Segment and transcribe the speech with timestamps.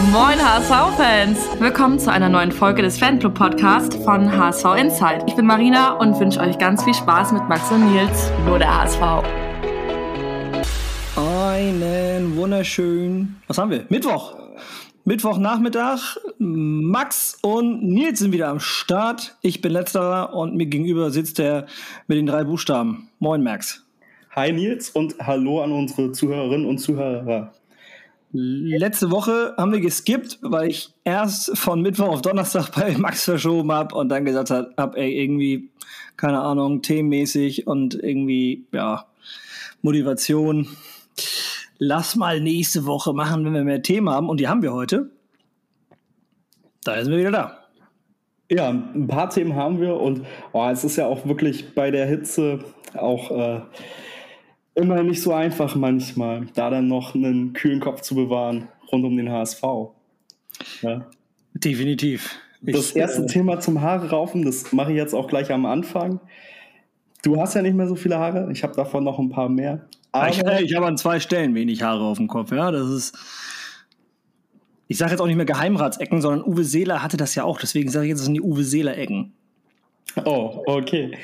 [0.00, 1.60] Moin HSV-Fans!
[1.60, 5.24] Willkommen zu einer neuen Folge des Fanclub-Podcasts von HSV Insight.
[5.26, 8.74] Ich bin Marina und wünsche euch ganz viel Spaß mit Max und Nils, nur der
[8.74, 9.02] HSV.
[11.16, 13.84] Einen wunderschönen, was haben wir?
[13.90, 14.34] Mittwoch.
[15.04, 16.16] Mittwochnachmittag.
[16.38, 19.36] Max und Nils sind wieder am Start.
[19.42, 21.66] Ich bin letzterer und mir gegenüber sitzt der
[22.06, 23.10] mit den drei Buchstaben.
[23.18, 23.84] Moin Max.
[24.34, 27.52] Hi Nils und hallo an unsere Zuhörerinnen und Zuhörer.
[28.34, 33.70] Letzte Woche haben wir geskippt, weil ich erst von Mittwoch auf Donnerstag bei Max verschoben
[33.70, 35.68] habe und dann gesagt habe, ey, irgendwie,
[36.16, 39.06] keine Ahnung, themenmäßig und irgendwie, ja,
[39.82, 40.66] Motivation.
[41.78, 44.30] Lass mal nächste Woche machen, wenn wir mehr Themen haben.
[44.30, 45.10] Und die haben wir heute.
[46.84, 47.58] Da sind wir wieder da.
[48.50, 52.06] Ja, ein paar Themen haben wir und oh, es ist ja auch wirklich bei der
[52.06, 52.60] Hitze
[52.94, 53.60] auch äh,
[54.74, 59.16] immer nicht so einfach manchmal, da dann noch einen kühlen Kopf zu bewahren rund um
[59.16, 59.62] den HSV.
[60.82, 61.06] Ja.
[61.54, 62.38] Definitiv.
[62.62, 65.66] Das ich, erste äh, Thema zum Haare raufen, das mache ich jetzt auch gleich am
[65.66, 66.20] Anfang.
[67.22, 69.88] Du hast ja nicht mehr so viele Haare, ich habe davon noch ein paar mehr.
[70.12, 73.18] Aber ich, ich habe an zwei Stellen wenig Haare auf dem Kopf, ja, das ist.
[74.88, 77.88] Ich sage jetzt auch nicht mehr Geheimratsecken, sondern Uwe Seeler hatte das ja auch, deswegen
[77.88, 79.32] sage ich jetzt, das sind die Uwe Seeler-Ecken.
[80.24, 81.16] Oh, okay.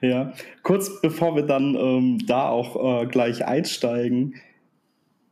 [0.00, 0.32] Ja.
[0.62, 4.34] Kurz bevor wir dann ähm, da auch äh, gleich einsteigen,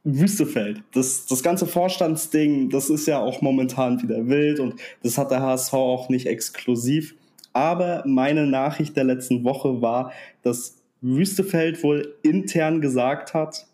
[0.04, 0.82] Wüstefeld.
[0.92, 5.42] Das, das ganze Vorstandsding, das ist ja auch momentan wieder wild und das hat der
[5.42, 7.14] HSV auch nicht exklusiv.
[7.52, 13.66] Aber meine Nachricht der letzten Woche war, dass Wüstefeld wohl intern gesagt hat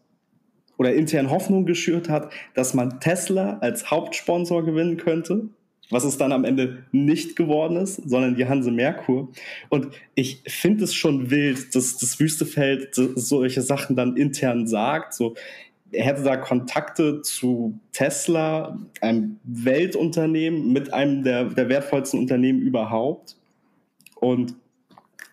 [0.76, 5.48] oder intern Hoffnung geschürt hat, dass man Tesla als Hauptsponsor gewinnen könnte
[5.90, 9.28] was es dann am Ende nicht geworden ist, sondern die Hanse Merkur.
[9.68, 15.14] Und ich finde es schon wild, dass das Wüstefeld solche Sachen dann intern sagt.
[15.14, 15.34] So,
[15.92, 23.36] er hätte da Kontakte zu Tesla, einem Weltunternehmen, mit einem der, der wertvollsten Unternehmen überhaupt.
[24.16, 24.54] Und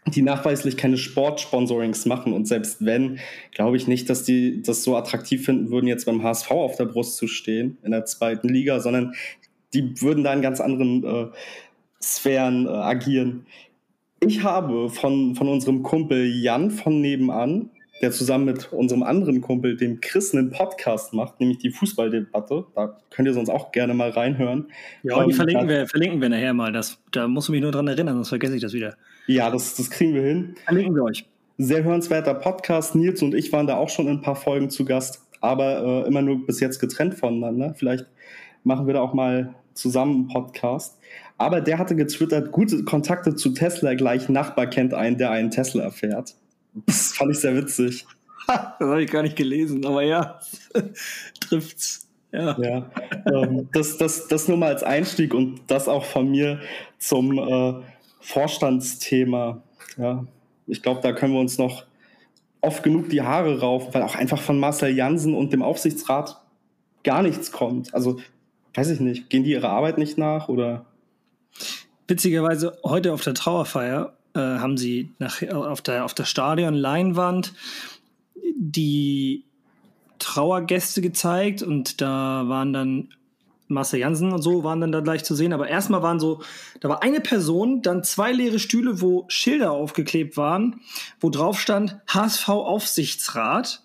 [0.08, 2.34] die nachweislich keine Sportsponsorings machen.
[2.34, 3.20] Und selbst wenn,
[3.52, 6.86] glaube ich nicht, dass die das so attraktiv finden würden, jetzt beim HSV auf der
[6.86, 9.14] Brust zu stehen in der zweiten Liga, sondern
[9.74, 11.28] die würden da in ganz anderen äh,
[12.02, 13.46] Sphären äh, agieren.
[14.20, 17.72] Ich habe von, von unserem Kumpel Jan von nebenan,
[18.02, 22.66] der zusammen mit unserem anderen Kumpel, dem Chris, einen Podcast macht, nämlich die Fußballdebatte.
[22.76, 24.68] Da könnt ihr sonst auch gerne mal reinhören.
[25.04, 26.72] Ja, die verlinken wir, verlinken wir nachher mal.
[26.72, 28.96] Das, da musst du mich nur dran erinnern, sonst vergesse ich das wieder.
[29.28, 30.56] Ja, das, das kriegen wir hin.
[30.66, 31.26] Verlinken wir euch.
[31.58, 32.96] Sehr hörenswerter Podcast.
[32.96, 36.08] Nils und ich waren da auch schon in ein paar Folgen zu Gast, aber äh,
[36.08, 37.76] immer nur bis jetzt getrennt voneinander.
[37.76, 38.08] Vielleicht
[38.64, 40.98] machen wir da auch mal zusammen einen Podcast.
[41.38, 45.90] Aber der hatte getwittert, gute Kontakte zu Tesla, gleich Nachbar kennt einen, der einen Tesla
[45.90, 46.36] fährt.
[46.86, 48.06] Das fand ich sehr witzig.
[48.48, 50.40] das habe ich gar nicht gelesen, aber ja,
[51.40, 52.08] trifft's.
[52.32, 52.58] Ja.
[52.62, 52.92] ja
[53.26, 56.62] ähm, das, das, das nur mal als Einstieg und das auch von mir
[56.98, 57.82] zum äh,
[58.22, 59.62] Vorstandsthema.
[59.98, 60.26] Ja,
[60.68, 61.86] ich glaube, da können wir uns noch
[62.62, 66.42] oft genug die Haare raufen, weil auch einfach von Marcel Jansen und dem Aufsichtsrat
[67.04, 67.94] gar nichts kommt.
[67.94, 68.20] Also
[68.74, 70.86] weiß ich nicht, gehen die ihrer Arbeit nicht nach oder?
[72.08, 77.54] Witzigerweise, heute auf der Trauerfeier äh, haben sie nach, auf der, auf der Stadion-Leinwand
[78.56, 79.46] die
[80.20, 83.10] Trauergäste gezeigt und da waren dann
[83.72, 85.54] Marcel Jansen und so waren dann da gleich zu sehen.
[85.54, 86.42] Aber erstmal waren so,
[86.80, 90.82] da war eine Person, dann zwei leere Stühle, wo Schilder aufgeklebt waren,
[91.20, 93.84] wo drauf stand HSV Aufsichtsrat.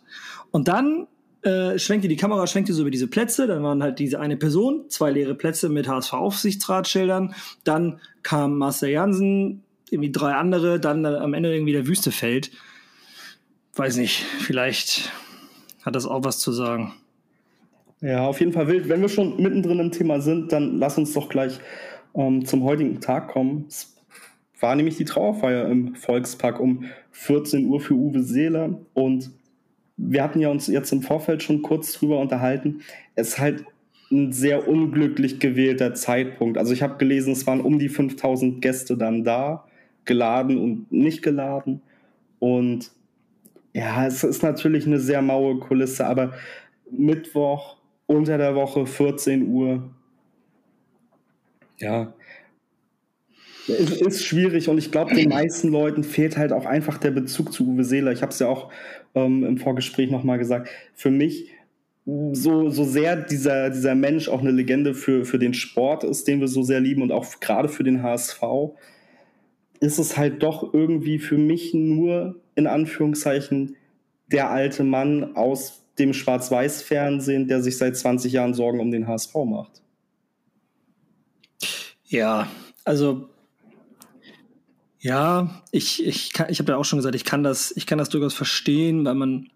[0.50, 1.06] Und dann
[1.46, 4.86] äh, schwenkte die Kamera, schwenkte so über diese Plätze, dann waren halt diese eine Person,
[4.88, 11.54] zwei leere Plätze mit HSV-Aufsichtsratschildern, dann kam Marcel Jansen, irgendwie drei andere, dann am Ende
[11.54, 12.50] irgendwie der Wüstefeld.
[13.76, 15.12] Weiß nicht, vielleicht
[15.84, 16.94] hat das auch was zu sagen.
[18.00, 18.88] Ja, auf jeden Fall wild.
[18.88, 21.60] Wenn wir schon mittendrin im Thema sind, dann lass uns doch gleich
[22.14, 23.66] ähm, zum heutigen Tag kommen.
[23.68, 23.94] Es
[24.58, 29.30] war nämlich die Trauerfeier im Volkspark um 14 Uhr für Uwe Seeler und
[29.96, 32.82] wir hatten ja uns jetzt im Vorfeld schon kurz drüber unterhalten.
[33.14, 33.64] Es ist halt
[34.10, 36.58] ein sehr unglücklich gewählter Zeitpunkt.
[36.58, 39.66] Also ich habe gelesen, es waren um die 5000 Gäste dann da,
[40.04, 41.80] geladen und nicht geladen.
[42.38, 42.92] Und
[43.72, 46.34] ja, es ist natürlich eine sehr maue Kulisse, aber
[46.90, 47.76] Mittwoch
[48.06, 49.90] unter der Woche 14 Uhr,
[51.78, 52.14] ja,
[53.68, 57.52] es ist schwierig und ich glaube, den meisten Leuten fehlt halt auch einfach der Bezug
[57.52, 58.12] zu Uwe Seeler.
[58.12, 58.70] Ich habe es ja auch
[59.14, 60.68] ähm, im Vorgespräch nochmal gesagt.
[60.94, 61.50] Für mich,
[62.32, 66.40] so, so sehr dieser, dieser Mensch auch eine Legende für, für den Sport ist, den
[66.40, 68.42] wir so sehr lieben und auch gerade für den HSV,
[69.80, 73.76] ist es halt doch irgendwie für mich nur in Anführungszeichen
[74.28, 79.34] der alte Mann aus dem Schwarz-Weiß-Fernsehen, der sich seit 20 Jahren Sorgen um den HSV
[79.44, 79.82] macht.
[82.04, 82.48] Ja,
[82.84, 83.28] also
[85.06, 88.08] ja, ich, ich, ich habe ja auch schon gesagt, ich kann das, ich kann das
[88.08, 89.48] durchaus verstehen, weil man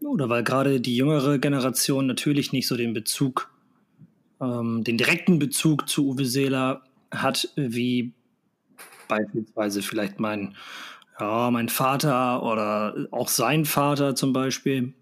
[0.00, 3.54] oder weil gerade die jüngere Generation natürlich nicht so den Bezug,
[4.40, 6.82] ähm, den direkten Bezug zu Uwe Seeler
[7.12, 8.14] hat, wie
[9.06, 10.56] beispielsweise vielleicht mein,
[11.20, 14.92] ja, mein Vater oder auch sein Vater zum Beispiel.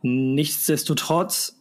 [0.00, 1.60] Nichtsdestotrotz,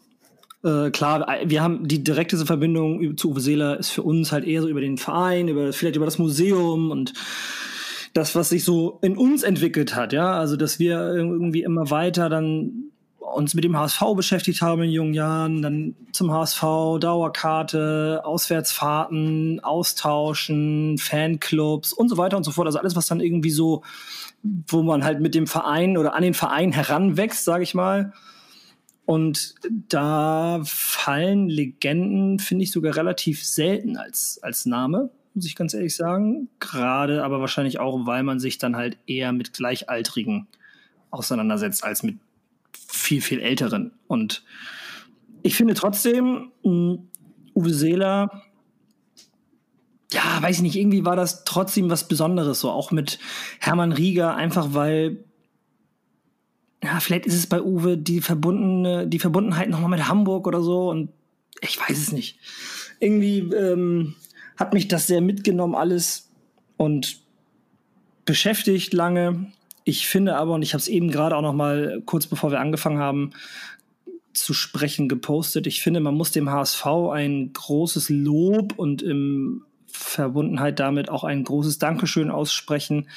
[0.63, 4.61] äh, klar, wir haben die direkte Verbindung zu Uwe Seeler ist für uns halt eher
[4.61, 7.13] so über den Verein, über vielleicht über das Museum und
[8.13, 12.29] das, was sich so in uns entwickelt hat, ja, also dass wir irgendwie immer weiter
[12.29, 12.91] dann
[13.33, 20.97] uns mit dem HSV beschäftigt haben in jungen Jahren, dann zum HSV, Dauerkarte, Auswärtsfahrten, Austauschen,
[20.97, 22.67] Fanclubs und so weiter und so fort.
[22.67, 23.81] Also alles, was dann irgendwie so,
[24.43, 28.13] wo man halt mit dem Verein oder an den Verein heranwächst, sage ich mal.
[29.05, 29.55] Und
[29.89, 35.95] da fallen Legenden, finde ich, sogar relativ selten als, als Name muss ich ganz ehrlich
[35.95, 36.49] sagen.
[36.59, 40.47] Gerade aber wahrscheinlich auch, weil man sich dann halt eher mit Gleichaltrigen
[41.09, 42.17] auseinandersetzt als mit
[42.87, 43.91] viel, viel Älteren.
[44.07, 44.43] Und
[45.41, 46.97] ich finde trotzdem, mh,
[47.55, 48.43] Uwe Seeler,
[50.11, 53.19] ja, weiß ich nicht, irgendwie war das trotzdem was Besonderes, so auch mit
[53.59, 55.23] Hermann Rieger, einfach weil,
[56.83, 60.89] ja, vielleicht ist es bei Uwe die verbundene, die Verbundenheit nochmal mit Hamburg oder so
[60.89, 61.09] und
[61.61, 62.39] ich weiß es nicht.
[62.99, 64.15] Irgendwie, ähm,
[64.57, 66.29] hat mich das sehr mitgenommen alles
[66.77, 67.21] und
[68.25, 69.51] beschäftigt lange.
[69.83, 72.59] Ich finde aber, und ich habe es eben gerade auch noch mal kurz bevor wir
[72.59, 73.31] angefangen haben
[74.33, 80.79] zu sprechen gepostet, ich finde, man muss dem HSV ein großes Lob und im Verbundenheit
[80.79, 83.09] damit auch ein großes Dankeschön aussprechen.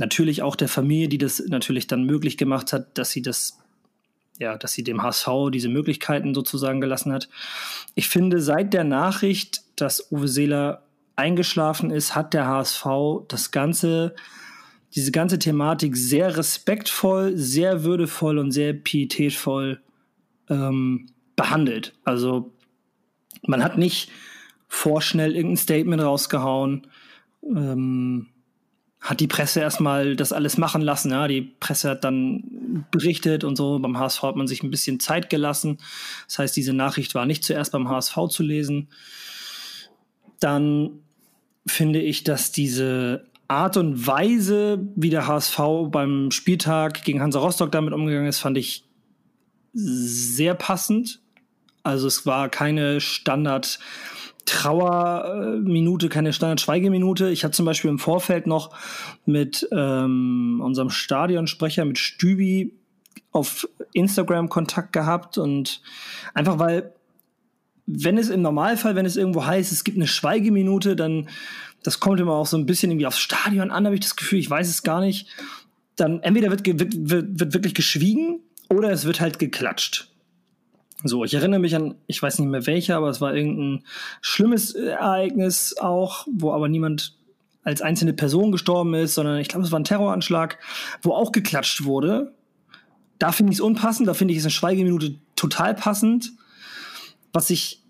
[0.00, 3.58] Natürlich auch der Familie, die das natürlich dann möglich gemacht hat, dass sie das
[4.38, 7.28] ja, dass sie dem HSV diese Möglichkeiten sozusagen gelassen hat.
[7.94, 10.86] Ich finde, seit der Nachricht, dass Uwe Seeler
[11.16, 12.86] eingeschlafen ist, hat der HSV
[13.28, 14.14] das ganze,
[14.94, 19.82] diese ganze Thematik sehr respektvoll, sehr würdevoll und sehr pietätvoll
[20.48, 21.92] ähm, behandelt.
[22.04, 22.54] Also
[23.46, 24.10] man hat nicht
[24.66, 26.86] vorschnell irgendein Statement rausgehauen.
[27.44, 28.28] Ähm,
[29.00, 31.10] hat die Presse erstmal das alles machen lassen.
[31.10, 33.78] Ja, die Presse hat dann berichtet und so.
[33.78, 35.78] Beim HSV hat man sich ein bisschen Zeit gelassen.
[36.26, 38.88] Das heißt, diese Nachricht war nicht zuerst beim HSV zu lesen.
[40.38, 41.00] Dann
[41.66, 45.58] finde ich, dass diese Art und Weise, wie der HSV
[45.88, 48.84] beim Spieltag gegen Hansa Rostock damit umgegangen ist, fand ich
[49.72, 51.20] sehr passend.
[51.82, 53.78] Also es war keine Standard
[54.44, 57.30] Trauerminute, keine Standard-Schweigeminute.
[57.30, 58.70] Ich hatte zum Beispiel im Vorfeld noch
[59.26, 62.72] mit ähm, unserem Stadionsprecher, mit Stübi,
[63.32, 65.82] auf Instagram Kontakt gehabt und
[66.34, 66.92] einfach weil,
[67.86, 71.28] wenn es im Normalfall, wenn es irgendwo heißt, es gibt eine Schweigeminute, dann,
[71.82, 74.38] das kommt immer auch so ein bisschen irgendwie aufs Stadion an, habe ich das Gefühl,
[74.38, 75.28] ich weiß es gar nicht.
[75.96, 80.09] Dann entweder wird, wird, wird, wird wirklich geschwiegen oder es wird halt geklatscht.
[81.02, 83.84] So, ich erinnere mich an, ich weiß nicht mehr welcher, aber es war irgendein
[84.20, 87.16] schlimmes Ereignis auch, wo aber niemand
[87.62, 90.58] als einzelne Person gestorben ist, sondern ich glaube, es war ein Terroranschlag,
[91.02, 92.34] wo auch geklatscht wurde.
[93.18, 96.32] Da finde ich es unpassend, da finde ich es eine Schweigeminute total passend.
[97.32, 97.82] Was ich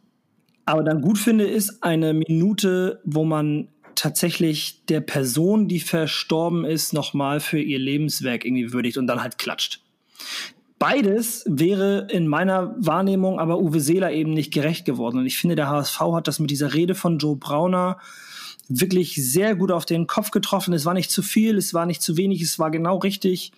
[0.65, 6.93] aber dann gut finde, ist eine Minute, wo man tatsächlich der Person, die verstorben ist,
[6.93, 9.83] nochmal für ihr Lebenswerk irgendwie würdigt und dann halt klatscht.
[10.81, 15.19] Beides wäre in meiner Wahrnehmung aber Uwe Seeler eben nicht gerecht geworden.
[15.19, 17.99] Und ich finde, der HSV hat das mit dieser Rede von Joe Brauner
[18.67, 20.73] wirklich sehr gut auf den Kopf getroffen.
[20.73, 23.53] Es war nicht zu viel, es war nicht zu wenig, es war genau richtig.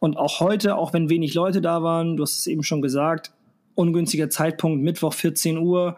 [0.00, 3.32] Und auch heute, auch wenn wenig Leute da waren, du hast es eben schon gesagt,
[3.74, 5.96] ungünstiger Zeitpunkt, Mittwoch 14 Uhr,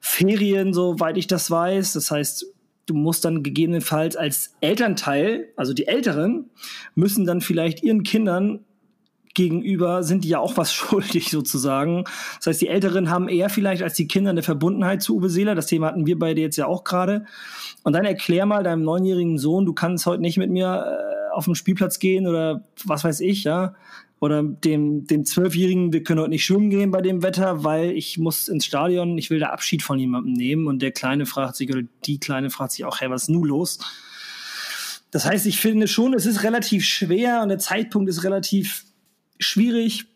[0.00, 1.94] Ferien, soweit ich das weiß.
[1.94, 2.46] Das heißt,
[2.86, 6.50] du musst dann gegebenenfalls als Elternteil, also die Älteren,
[6.94, 8.60] müssen dann vielleicht ihren Kindern
[9.34, 12.04] gegenüber sind die ja auch was schuldig sozusagen.
[12.38, 15.54] Das heißt, die Älteren haben eher vielleicht als die Kinder eine Verbundenheit zu Uwe Seeler.
[15.54, 17.26] Das Thema hatten wir beide jetzt ja auch gerade.
[17.82, 21.44] Und dann erklär mal deinem neunjährigen Sohn, du kannst heute nicht mit mir äh, auf
[21.44, 23.74] den Spielplatz gehen oder was weiß ich, ja.
[24.20, 28.16] Oder dem, dem Zwölfjährigen, wir können heute nicht schwimmen gehen bei dem Wetter, weil ich
[28.16, 30.66] muss ins Stadion, ich will da Abschied von jemandem nehmen.
[30.66, 33.44] Und der Kleine fragt sich, oder die Kleine fragt sich auch, hey, was ist nun
[33.44, 33.80] los?
[35.10, 38.84] Das heißt, ich finde schon, es ist relativ schwer und der Zeitpunkt ist relativ
[39.44, 40.06] schwierig.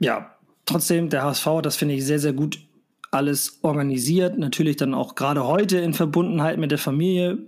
[0.00, 0.34] Ja,
[0.66, 2.58] trotzdem, der HSV, das finde ich sehr, sehr gut
[3.10, 4.38] alles organisiert.
[4.38, 7.38] Natürlich dann auch gerade heute in Verbundenheit mit der Familie.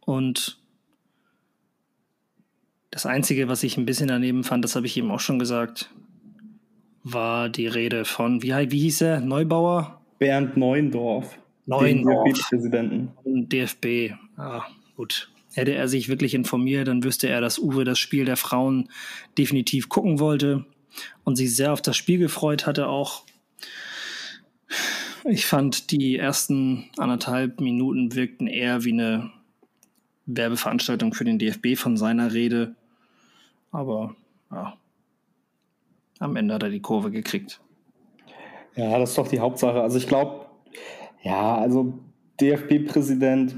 [0.00, 0.58] Und
[2.90, 5.90] das Einzige, was ich ein bisschen daneben fand, das habe ich eben auch schon gesagt,
[7.04, 10.00] war die Rede von, wie, wie hieß er, Neubauer?
[10.18, 11.38] Bernd Neuendorf.
[11.66, 12.24] Neuendorf.
[12.32, 13.10] DFB-Präsidenten.
[13.24, 14.62] DFB, ah,
[14.96, 15.28] gut.
[15.56, 18.90] Hätte er sich wirklich informiert, dann wüsste er, dass Uwe das Spiel der Frauen
[19.38, 20.66] definitiv gucken wollte
[21.24, 23.24] und sich sehr auf das Spiel gefreut hatte auch.
[25.24, 29.30] Ich fand, die ersten anderthalb Minuten wirkten eher wie eine
[30.26, 32.76] Werbeveranstaltung für den DFB von seiner Rede.
[33.72, 34.14] Aber
[34.50, 34.76] ja,
[36.18, 37.60] am Ende hat er die Kurve gekriegt.
[38.74, 39.80] Ja, das ist doch die Hauptsache.
[39.80, 40.44] Also ich glaube,
[41.22, 41.98] ja, also
[42.40, 43.54] DFB-Präsident,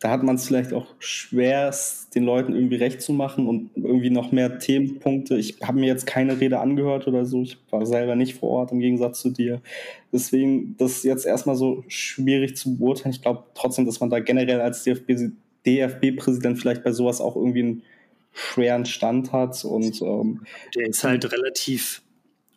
[0.00, 1.74] da hat man es vielleicht auch schwer,
[2.14, 5.36] den Leuten irgendwie recht zu machen und irgendwie noch mehr Themenpunkte.
[5.36, 7.42] Ich habe mir jetzt keine Rede angehört oder so.
[7.42, 9.60] Ich war selber nicht vor Ort im Gegensatz zu dir.
[10.10, 13.14] Deswegen, das ist jetzt erstmal so schwierig zu beurteilen.
[13.14, 17.82] Ich glaube trotzdem, dass man da generell als DFB-Präsident vielleicht bei sowas auch irgendwie einen
[18.32, 19.64] schweren Stand hat.
[19.64, 22.02] Und ähm, der ist halt relativ,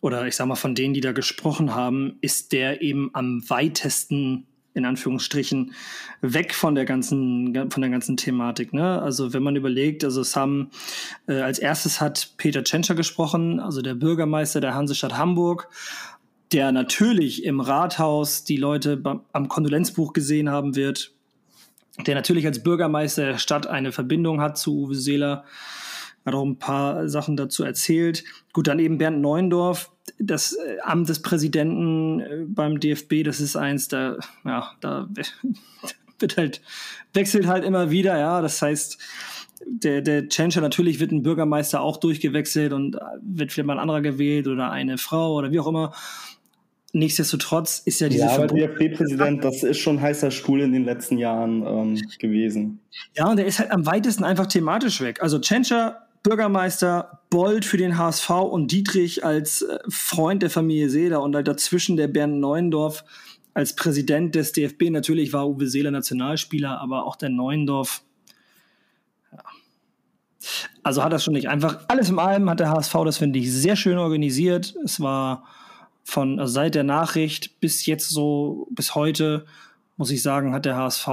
[0.02, 4.48] oder ich sag mal, von denen, die da gesprochen haben, ist der eben am weitesten
[4.74, 5.74] in Anführungsstrichen
[6.22, 8.74] weg von der ganzen von der ganzen Thematik.
[8.74, 9.01] Ne?
[9.01, 10.72] Also wenn man überlegt, also haben
[11.27, 15.70] äh, als erstes hat Peter Tschentscher gesprochen, also der Bürgermeister der Hansestadt Hamburg,
[16.51, 19.01] der natürlich im Rathaus die Leute
[19.32, 21.12] am Kondolenzbuch gesehen haben wird,
[22.06, 25.46] der natürlich als Bürgermeister der Stadt eine Verbindung hat zu Uwe Seeler,
[26.25, 28.24] hat auch ein paar Sachen dazu erzählt.
[28.53, 33.56] Gut, dann eben Bernd Neuendorf, das äh, Amt des Präsidenten äh, beim DFB, das ist
[33.56, 35.10] eins, da, ja, da
[36.20, 36.62] wird halt,
[37.13, 38.98] wechselt halt immer wieder, ja, das heißt,
[39.65, 44.01] der, der Changer natürlich wird ein Bürgermeister auch durchgewechselt und wird vielleicht mal ein anderer
[44.01, 45.94] gewählt oder eine Frau oder wie auch immer.
[46.96, 51.18] Nichtsdestotrotz ist ja diese Ja, aber DFB-Präsident, das ist schon heißer Stuhl in den letzten
[51.18, 52.82] Jahren ähm, gewesen.
[53.15, 55.20] Ja, und der ist halt am weitesten einfach thematisch weg.
[55.24, 61.22] Also Tschentscher, Bürgermeister, Bold für den HSV und Dietrich als äh, Freund der Familie Seeler
[61.22, 63.03] und halt dazwischen der Bernd Neuendorf
[63.53, 64.89] als Präsident des DFB.
[64.89, 68.01] Natürlich war Uwe Seeler Nationalspieler, aber auch der Neuendorf.
[69.32, 69.44] Ja.
[70.82, 71.80] Also hat das schon nicht einfach.
[71.88, 74.75] Alles im allem hat der HSV das, finde ich, sehr schön organisiert.
[74.84, 75.44] Es war
[76.03, 79.46] von also seit der Nachricht bis jetzt so, bis heute,
[79.98, 81.08] muss ich sagen, hat der HSV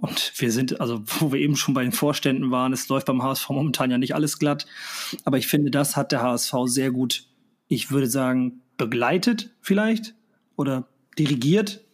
[0.00, 3.22] und wir sind, also wo wir eben schon bei den Vorständen waren, es läuft beim
[3.22, 4.66] HSV momentan ja nicht alles glatt.
[5.24, 7.24] Aber ich finde, das hat der HSV sehr gut,
[7.68, 10.14] ich würde sagen, begleitet vielleicht
[10.56, 10.86] oder
[11.18, 11.84] dirigiert.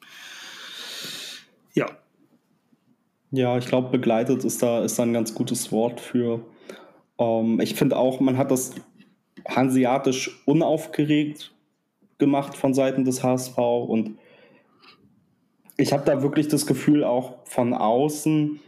[1.74, 1.86] Ja.
[3.30, 6.44] Ja, ich glaube, begleitet ist da, ist da ein ganz gutes Wort für.
[7.18, 8.74] Ähm, ich finde auch, man hat das
[9.48, 11.52] hanseatisch unaufgeregt
[12.18, 14.18] gemacht von Seiten des HSV und
[15.76, 18.60] ich habe da wirklich das Gefühl auch von außen,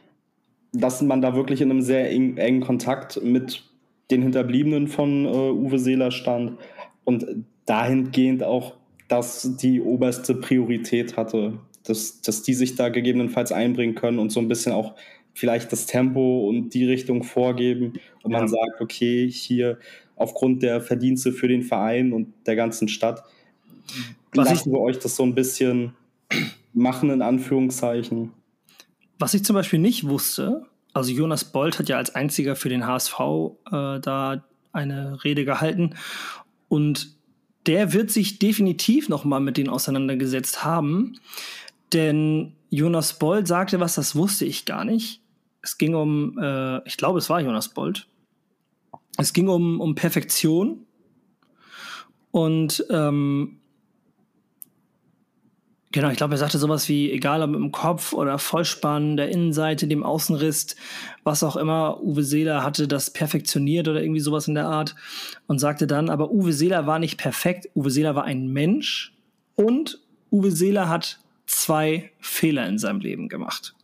[0.73, 3.63] dass man da wirklich in einem sehr engen, Kontakt mit
[4.11, 6.59] den Hinterbliebenen von äh, Uwe Seeler stand
[7.05, 7.27] und
[7.65, 8.75] dahingehend auch,
[9.09, 14.41] dass die oberste Priorität hatte, dass, dass die sich da gegebenenfalls einbringen können und so
[14.41, 14.95] ein bisschen auch
[15.33, 18.39] vielleicht das Tempo und die Richtung vorgeben und ja.
[18.39, 19.79] man sagt, okay, hier
[20.17, 23.23] aufgrund der Verdienste für den Verein und der ganzen Stadt
[24.35, 25.95] was lassen ich, wir euch das so ein bisschen
[26.77, 28.33] machen, in Anführungszeichen.
[29.19, 32.87] Was ich zum Beispiel nicht wusste, also Jonas Bolt hat ja als einziger für den
[32.87, 33.19] HSV
[33.71, 35.95] äh, da eine Rede gehalten
[36.69, 37.17] und
[37.67, 41.19] der wird sich definitiv noch mal mit denen auseinandergesetzt haben,
[41.93, 45.23] denn Jonas Bolt sagte was, das wusste ich gar nicht.
[45.63, 48.07] Es ging um, äh, ich glaube, es war Jonas Bolt.
[49.17, 50.87] Es ging um, um Perfektion
[52.31, 53.61] und ähm,
[55.97, 59.89] Genau, ich glaube, er sagte sowas wie, egal ob im Kopf oder Vollspann, der Innenseite,
[59.89, 60.77] dem Außenriss,
[61.25, 64.95] was auch immer, Uwe Seeler hatte das perfektioniert oder irgendwie sowas in der Art
[65.47, 69.15] und sagte dann, aber Uwe Seeler war nicht perfekt, Uwe Seeler war ein Mensch
[69.55, 69.99] und
[70.31, 73.75] Uwe Seeler hat zwei Fehler in seinem Leben gemacht.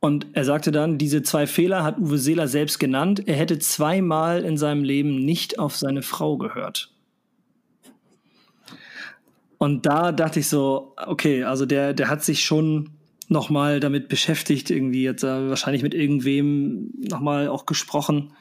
[0.00, 3.26] Und er sagte dann, diese zwei Fehler hat Uwe Seeler selbst genannt.
[3.26, 6.92] Er hätte zweimal in seinem Leben nicht auf seine Frau gehört.
[9.62, 12.90] Und da dachte ich so, okay, also der, der hat sich schon
[13.28, 18.32] nochmal damit beschäftigt, irgendwie jetzt äh, wahrscheinlich mit irgendwem nochmal auch gesprochen.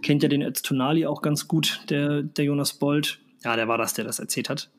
[0.00, 3.18] Kennt ja den Öztunali auch ganz gut, der, der Jonas Bold.
[3.42, 4.70] Ja, der war das, der das erzählt hat.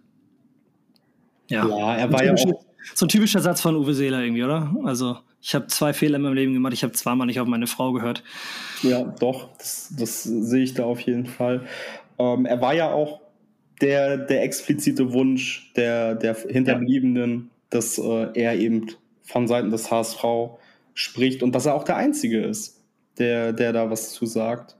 [1.49, 2.63] Ja, ja er war ja auch.
[2.93, 4.73] So ein typischer Satz von Uwe Seeler irgendwie, oder?
[4.85, 7.67] Also, ich habe zwei Fehler in meinem Leben gemacht, ich habe zweimal nicht auf meine
[7.67, 8.23] Frau gehört.
[8.81, 11.67] Ja, doch, das, das sehe ich da auf jeden Fall.
[12.17, 13.24] Ähm, er war ja auch
[13.81, 17.45] der, der explizite Wunsch der, der Hinterbliebenen, ja.
[17.69, 18.91] dass äh, er eben
[19.23, 20.23] von Seiten des HSV
[20.93, 22.83] spricht und dass er auch der Einzige ist,
[23.17, 24.77] der, der da was zu sagt.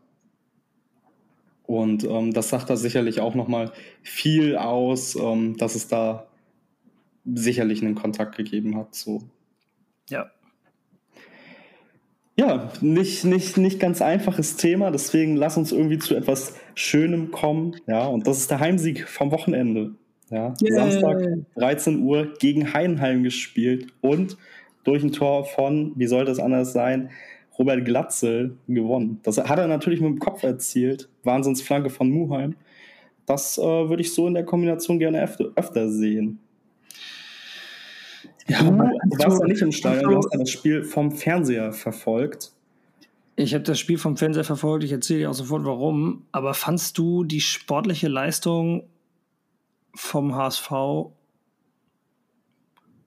[1.63, 3.71] Und ähm, das sagt da sicherlich auch nochmal
[4.03, 6.27] viel aus, ähm, dass es da
[7.25, 8.93] sicherlich einen Kontakt gegeben hat.
[8.93, 9.23] So.
[10.09, 10.29] Ja.
[12.37, 17.77] Ja, nicht, nicht, nicht ganz einfaches Thema, deswegen lass uns irgendwie zu etwas Schönem kommen.
[17.87, 19.91] Ja, und das ist der Heimsieg vom Wochenende.
[20.29, 20.89] Ja, yeah.
[20.89, 21.21] Samstag
[21.55, 24.37] 13 Uhr gegen Heidenheim gespielt und
[24.83, 27.09] durch ein Tor von, wie soll das anders sein,
[27.57, 29.19] Robert Glatzel gewonnen.
[29.23, 31.07] Das hat er natürlich mit dem Kopf erzielt.
[31.23, 32.55] Wahnsinnsflanke von Muheim.
[33.25, 36.39] Das äh, würde ich so in der Kombination gerne öfter, öfter sehen.
[38.47, 41.73] Ja, du, du warst ja nicht im Stadion, du hast ja das Spiel vom Fernseher
[41.73, 42.51] verfolgt.
[43.35, 46.25] Ich habe das Spiel vom Fernseher verfolgt, ich erzähle dir auch sofort warum.
[46.31, 48.87] Aber fandst du die sportliche Leistung
[49.93, 50.71] vom HSV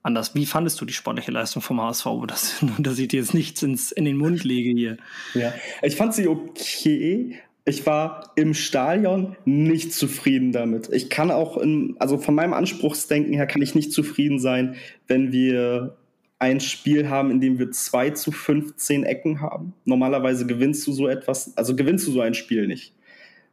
[0.03, 0.35] anders?
[0.35, 2.07] Wie fandest du die sportliche Leistung vom HSV?
[2.27, 4.97] Das, dass ich dir jetzt nichts ins, in den Mund lege hier.
[5.33, 10.89] Ja, ich fand sie okay, ich war im Stadion nicht zufrieden damit.
[10.91, 14.75] Ich kann auch, in, also von meinem Anspruchsdenken her, kann ich nicht zufrieden sein,
[15.07, 15.95] wenn wir
[16.39, 19.73] ein Spiel haben, in dem wir 2 zu 15 Ecken haben.
[19.85, 22.95] Normalerweise gewinnst du so etwas, also gewinnst du so ein Spiel nicht.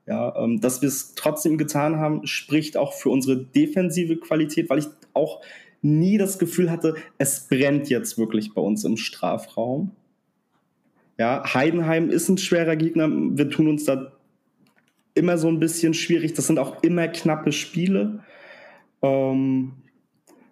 [0.06, 4.78] Ja, ähm, dass wir es trotzdem getan haben, spricht auch für unsere defensive Qualität, weil
[4.78, 5.42] ich auch
[5.82, 9.90] nie das Gefühl hatte, es brennt jetzt wirklich bei uns im Strafraum.
[11.18, 13.08] Ja, Heidenheim ist ein schwerer Gegner.
[13.10, 14.12] Wir tun uns da
[15.14, 16.34] immer so ein bisschen schwierig.
[16.34, 18.20] Das sind auch immer knappe Spiele.
[19.02, 19.72] Ähm,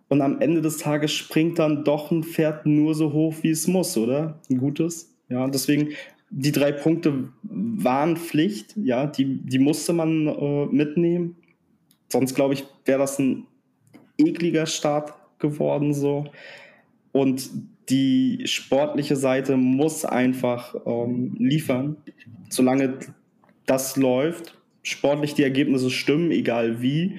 [0.08, 3.66] und am Ende des Tages springt dann doch ein Pferd nur so hoch, wie es
[3.66, 4.40] muss, oder?
[4.50, 5.14] Ein gutes.
[5.28, 5.90] Ja, deswegen,
[6.30, 8.74] die drei Punkte waren Pflicht.
[8.76, 11.36] Ja, die, die musste man äh, mitnehmen.
[12.10, 13.46] Sonst, glaube ich, wäre das ein
[14.18, 16.26] ekliger Start geworden, so.
[17.12, 17.50] Und
[17.88, 21.96] die sportliche Seite muss einfach ähm, liefern.
[22.48, 22.98] Solange
[23.66, 27.18] das läuft, sportlich die Ergebnisse stimmen, egal wie,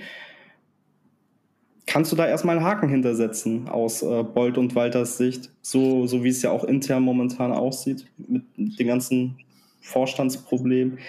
[1.85, 6.23] kannst du da erstmal einen Haken hintersetzen aus äh, Bolt und Walters Sicht, so, so
[6.23, 9.37] wie es ja auch intern momentan aussieht, mit den ganzen
[9.81, 10.99] Vorstandsproblemen.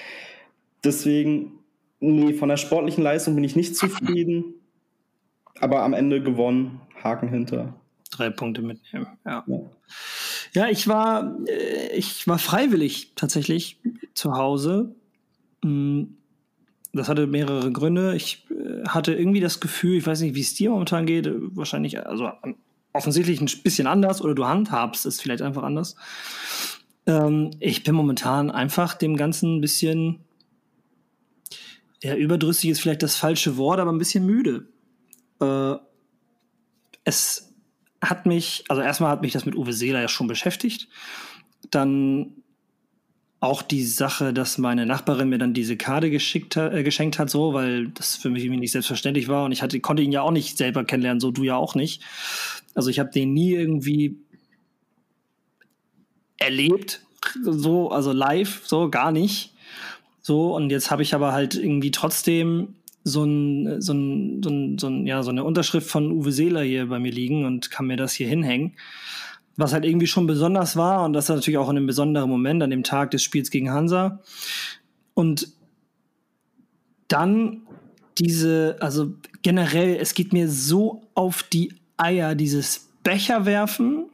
[0.85, 1.53] Deswegen,
[2.01, 4.55] nee, von der sportlichen Leistung bin ich nicht zufrieden,
[5.61, 7.75] aber am Ende gewonnen, Haken hinter
[8.11, 9.07] drei Punkte mitnehmen.
[9.25, 9.45] Ja.
[10.53, 10.69] ja.
[10.69, 13.79] ich war, äh, ich war freiwillig tatsächlich
[14.15, 14.95] zu Hause.
[15.63, 16.17] Hm,
[16.93, 18.17] das hatte mehrere Gründe.
[18.17, 22.07] Ich äh, hatte irgendwie das Gefühl, ich weiß nicht, wie es dir momentan geht, wahrscheinlich,
[22.07, 22.31] also
[22.93, 25.97] offensichtlich ein bisschen anders oder du handhabst es vielleicht einfach anders.
[27.07, 30.25] Ähm, ich bin momentan einfach dem Ganzen ein bisschen,
[32.03, 34.69] ja, überdrüssig ist vielleicht das falsche Wort, aber ein bisschen müde.
[35.41, 35.75] Äh,
[37.05, 37.46] es
[38.09, 40.89] hat mich, also erstmal hat mich das mit Uwe Seeler ja schon beschäftigt.
[41.71, 42.43] Dann
[43.41, 47.53] auch die Sache, dass meine Nachbarin mir dann diese Karte geschickt, äh, geschenkt hat, so,
[47.53, 50.57] weil das für mich nicht selbstverständlich war und ich hatte, konnte ihn ja auch nicht
[50.57, 52.03] selber kennenlernen, so du ja auch nicht.
[52.75, 54.17] Also ich habe den nie irgendwie
[56.39, 57.03] erlebt,
[57.43, 59.53] so, also live, so gar nicht.
[60.23, 62.75] So, und jetzt habe ich aber halt irgendwie trotzdem
[63.09, 66.63] so, ein, so, ein, so, ein, so, ein, ja, so eine Unterschrift von Uwe Seeler
[66.63, 68.73] hier bei mir liegen und kann mir das hier hinhängen.
[69.57, 72.71] Was halt irgendwie schon besonders war und das natürlich auch in einem besonderen Moment an
[72.71, 74.21] dem Tag des Spiels gegen Hansa.
[75.15, 75.53] Und
[77.07, 77.63] dann
[78.19, 84.07] diese, also generell, es geht mir so auf die Eier, dieses Becherwerfen.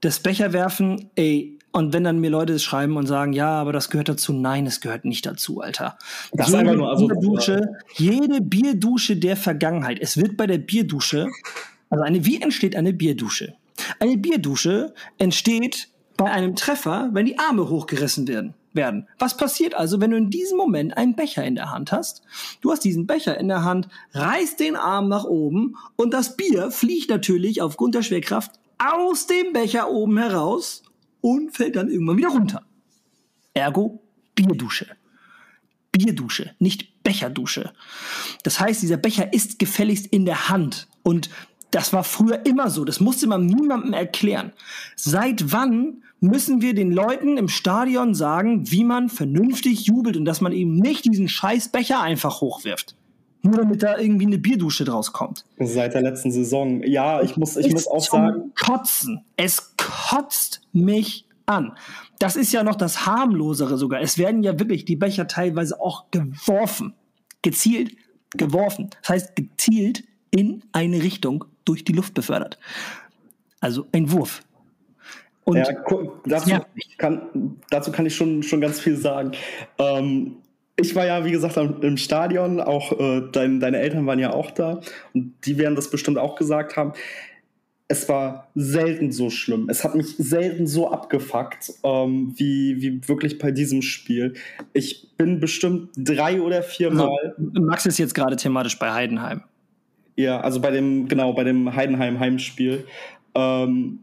[0.00, 4.08] Das Becherwerfen, ey, und wenn dann mir Leute schreiben und sagen, ja, aber das gehört
[4.08, 5.98] dazu, nein, es gehört nicht dazu, Alter.
[6.32, 9.98] Das jede, einfach nur also, Bierdusche, jede Bierdusche der Vergangenheit.
[10.00, 11.26] Es wird bei der Bierdusche,
[11.90, 13.54] also eine, wie entsteht eine Bierdusche?
[13.98, 18.54] Eine Bierdusche entsteht bei einem Treffer, wenn die Arme hochgerissen werden.
[18.72, 19.08] Werden.
[19.18, 22.22] Was passiert also, wenn du in diesem Moment einen Becher in der Hand hast?
[22.60, 26.70] Du hast diesen Becher in der Hand, reißt den Arm nach oben und das Bier
[26.70, 30.83] fliegt natürlich aufgrund der Schwerkraft aus dem Becher oben heraus
[31.24, 32.66] und fällt dann irgendwann wieder runter.
[33.54, 34.02] Ergo
[34.34, 34.88] Bierdusche.
[35.90, 37.72] Bierdusche, nicht Becherdusche.
[38.42, 40.86] Das heißt, dieser Becher ist gefälligst in der Hand.
[41.02, 41.30] Und
[41.70, 42.84] das war früher immer so.
[42.84, 44.52] Das musste man niemandem erklären.
[44.96, 50.42] Seit wann müssen wir den Leuten im Stadion sagen, wie man vernünftig jubelt und dass
[50.42, 52.96] man eben nicht diesen scheiß Becher einfach hochwirft?
[53.44, 55.44] Nur damit da irgendwie eine Bierdusche draus kommt.
[55.58, 56.82] Seit der letzten Saison.
[56.82, 58.52] Ja, ich muss, ich muss auch sagen.
[58.58, 59.22] Kotzen.
[59.36, 61.76] Es kotzt mich an.
[62.18, 64.00] Das ist ja noch das harmlosere sogar.
[64.00, 66.94] Es werden ja wirklich die Becher teilweise auch geworfen.
[67.42, 67.94] Gezielt
[68.30, 68.88] geworfen.
[69.02, 72.58] Das heißt, gezielt in eine Richtung durch die Luft befördert.
[73.60, 74.42] Also ein Wurf.
[75.44, 75.66] Und ja,
[76.24, 76.50] dazu,
[76.96, 79.32] kann, dazu kann ich schon, schon ganz viel sagen.
[79.78, 80.36] Ähm,
[80.76, 84.50] ich war ja, wie gesagt, im Stadion, auch äh, dein, deine Eltern waren ja auch
[84.50, 84.80] da
[85.12, 86.92] und die werden das bestimmt auch gesagt haben.
[87.86, 89.68] Es war selten so schlimm.
[89.68, 94.34] Es hat mich selten so abgefuckt, ähm, wie, wie wirklich bei diesem Spiel.
[94.72, 97.34] Ich bin bestimmt drei oder vier also, Mal.
[97.36, 99.42] Also, Max ist jetzt gerade thematisch bei Heidenheim.
[100.16, 102.86] Ja, also bei dem, genau, bei dem Heidenheim-Heimspiel.
[103.34, 103.98] Ähm,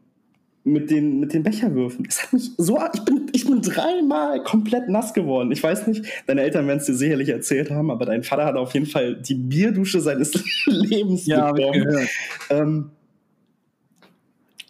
[0.63, 2.05] mit den, mit den Becherwürfen.
[2.07, 5.51] Es hat mich so, ich bin, ich bin dreimal komplett nass geworden.
[5.51, 8.55] Ich weiß nicht, deine Eltern werden es dir sicherlich erzählt haben, aber dein Vater hat
[8.55, 10.33] auf jeden Fall die Bierdusche seines
[10.67, 12.07] Lebens ja, bekommen.
[12.49, 12.91] Ähm,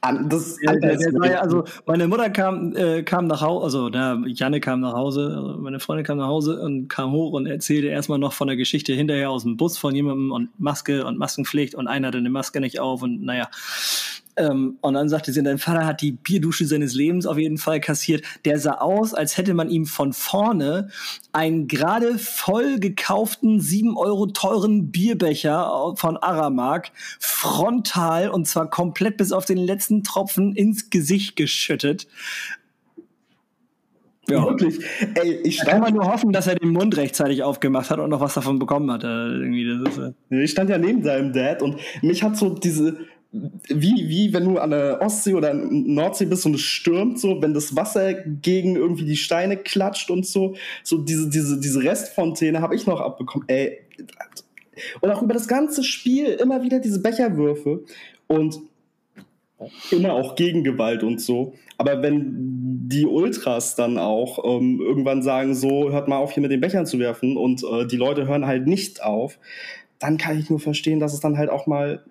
[0.02, 4.20] das, ja, der, der ja, also meine Mutter kam, äh, kam nach Hause, also na,
[4.26, 8.18] Janne kam nach Hause, meine Freundin kam nach Hause und kam hoch und erzählte erstmal
[8.18, 11.88] noch von der Geschichte hinterher aus dem Bus von jemandem und Maske und Maskenpflicht und
[11.88, 13.48] einer hatte eine Maske nicht auf und naja,
[14.38, 17.80] ähm, und dann sagte sie, dein Vater hat die Bierdusche seines Lebens auf jeden Fall
[17.80, 18.24] kassiert.
[18.46, 20.90] Der sah aus, als hätte man ihm von vorne
[21.34, 29.32] einen gerade voll gekauften, sieben Euro teuren Bierbecher von Aramark frontal und zwar komplett bis
[29.32, 32.08] auf den letzten Tropfen ins Gesicht geschüttet.
[34.30, 34.46] Ja.
[34.46, 34.80] Wirklich.
[35.16, 38.10] Ey, ich da kann man nur hoffen, dass er den Mund rechtzeitig aufgemacht hat und
[38.10, 39.04] noch was davon bekommen hat.
[39.04, 43.00] Irgendwie, das ist, äh ich stand ja neben seinem Dad und mich hat so diese,
[43.32, 47.54] wie, wie wenn du an der Ostsee oder Nordsee bist und es stürmt, so, wenn
[47.54, 52.76] das Wasser gegen irgendwie die Steine klatscht und so, so diese, diese, diese Restfontäne habe
[52.76, 53.48] ich noch abbekommen.
[53.48, 53.80] Ey.
[55.00, 57.84] Und auch über das ganze Spiel immer wieder diese Becherwürfe
[58.28, 58.60] und
[59.92, 61.54] immer auch Gegengewalt und so.
[61.78, 66.52] Aber wenn die Ultras dann auch ähm, irgendwann sagen, so, hört mal auf, hier mit
[66.52, 69.40] den Bechern zu werfen und äh, die Leute hören halt nicht auf,
[70.00, 72.04] dann kann ich nur verstehen, dass es dann halt auch mal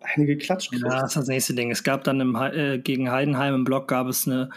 [0.00, 0.82] einige Klatsch kriegt.
[0.82, 1.70] Ja, das ist das nächste Ding.
[1.70, 4.50] Es gab dann im, äh, gegen Heidenheim im Block gab es eine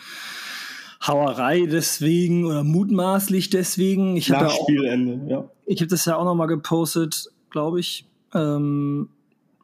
[1.06, 4.16] Hauerei deswegen oder mutmaßlich deswegen.
[4.18, 5.50] Ich Nach Spielende, ja.
[5.66, 8.06] Ich habe das ja auch noch mal gepostet, glaube ich.
[8.34, 9.10] Ähm,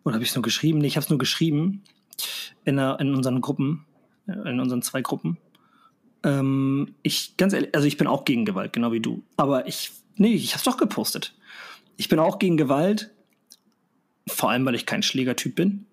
[0.04, 0.80] oder habe ich es nur geschrieben?
[0.80, 1.84] Nee, ich habe es nur geschrieben
[2.66, 3.86] in, der, in unseren Gruppen,
[4.26, 5.38] in unseren zwei Gruppen.
[6.24, 9.24] Ähm, ich, ganz ehrlich, also ich bin auch gegen Gewalt, genau wie du.
[9.36, 11.36] Aber ich, nee, ich habe es doch gepostet.
[11.98, 13.12] Ich bin auch gegen Gewalt.
[14.28, 15.86] Vor allem, weil ich kein Schlägertyp bin.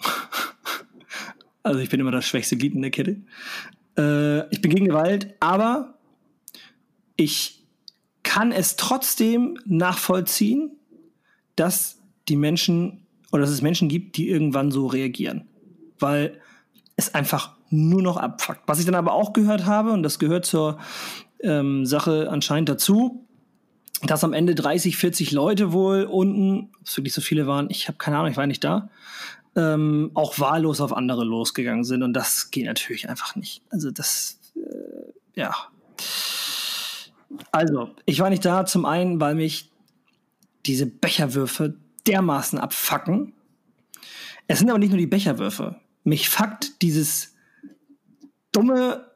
[1.62, 3.16] also ich bin immer das schwächste Glied in der Kette.
[3.98, 5.98] Äh, ich bin gegen Gewalt, aber
[7.16, 7.64] ich
[8.22, 10.72] kann es trotzdem nachvollziehen,
[11.56, 15.48] dass die Menschen oder dass es Menschen gibt, die irgendwann so reagieren.
[15.98, 16.40] Weil
[16.96, 18.60] es einfach nur noch abfuckt.
[18.66, 20.78] Was ich dann aber auch gehört habe, und das gehört zur
[21.42, 23.26] ähm, Sache anscheinend dazu,
[24.06, 27.88] dass am Ende 30, 40 Leute wohl unten, ob es wirklich so viele waren, ich
[27.88, 28.90] habe keine Ahnung, ich war nicht da,
[29.54, 32.02] ähm, auch wahllos auf andere losgegangen sind.
[32.02, 33.62] Und das geht natürlich einfach nicht.
[33.70, 35.54] Also das, äh, ja.
[37.50, 39.70] Also, ich war nicht da, zum einen, weil mich
[40.66, 41.74] diese Becherwürfe
[42.06, 43.32] dermaßen abfacken.
[44.48, 45.76] Es sind aber nicht nur die Becherwürfe.
[46.04, 47.34] Mich fuckt dieses
[48.50, 49.06] dumme,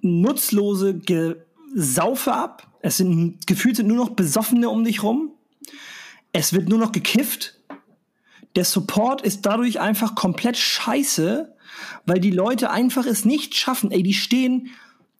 [0.00, 5.32] nutzlose Gesaufe ab es sind gefühlt sind nur noch Besoffene um dich rum.
[6.32, 7.56] Es wird nur noch gekifft.
[8.56, 11.54] Der Support ist dadurch einfach komplett scheiße,
[12.06, 13.90] weil die Leute einfach es nicht schaffen.
[13.90, 14.70] Ey, die stehen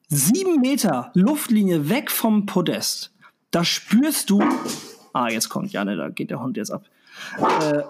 [0.08, 3.12] sieben Meter Luftlinie weg vom Podest.
[3.50, 4.42] Da spürst du.
[5.12, 6.84] Ah, jetzt kommt Janne, da geht der Hund jetzt ab.
[7.38, 7.82] Äh,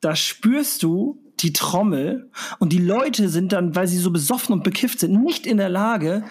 [0.00, 4.64] da spürst du die Trommel und die Leute sind dann, weil sie so besoffen und
[4.64, 6.24] bekifft sind, nicht in der Lage,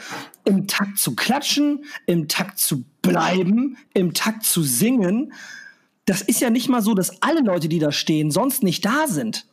[0.45, 5.33] im Takt zu klatschen, im Takt zu bleiben, im Takt zu singen.
[6.05, 9.07] Das ist ja nicht mal so, dass alle Leute, die da stehen, sonst nicht da
[9.07, 9.45] sind.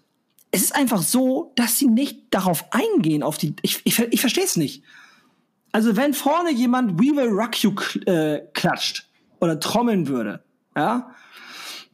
[0.50, 3.54] Es ist einfach so, dass sie nicht darauf eingehen, auf die.
[3.62, 4.82] Ich, ich, ich verstehe es nicht.
[5.72, 7.74] Also, wenn vorne jemand We Will Rock You
[8.06, 9.06] äh, klatscht
[9.40, 10.42] oder trommeln würde,
[10.74, 11.10] ja,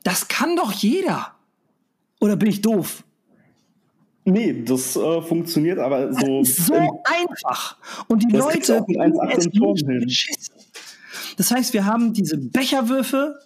[0.04, 1.34] das kann doch jeder.
[2.20, 3.02] Oder bin ich doof?
[4.24, 6.42] Nee, das äh, funktioniert aber so.
[6.44, 7.76] so einfach.
[8.08, 8.84] Und die Leute.
[11.36, 13.38] Das heißt, wir haben diese Becherwürfe,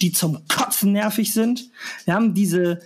[0.00, 1.70] die zum Kotzen nervig sind.
[2.06, 2.80] Wir haben diese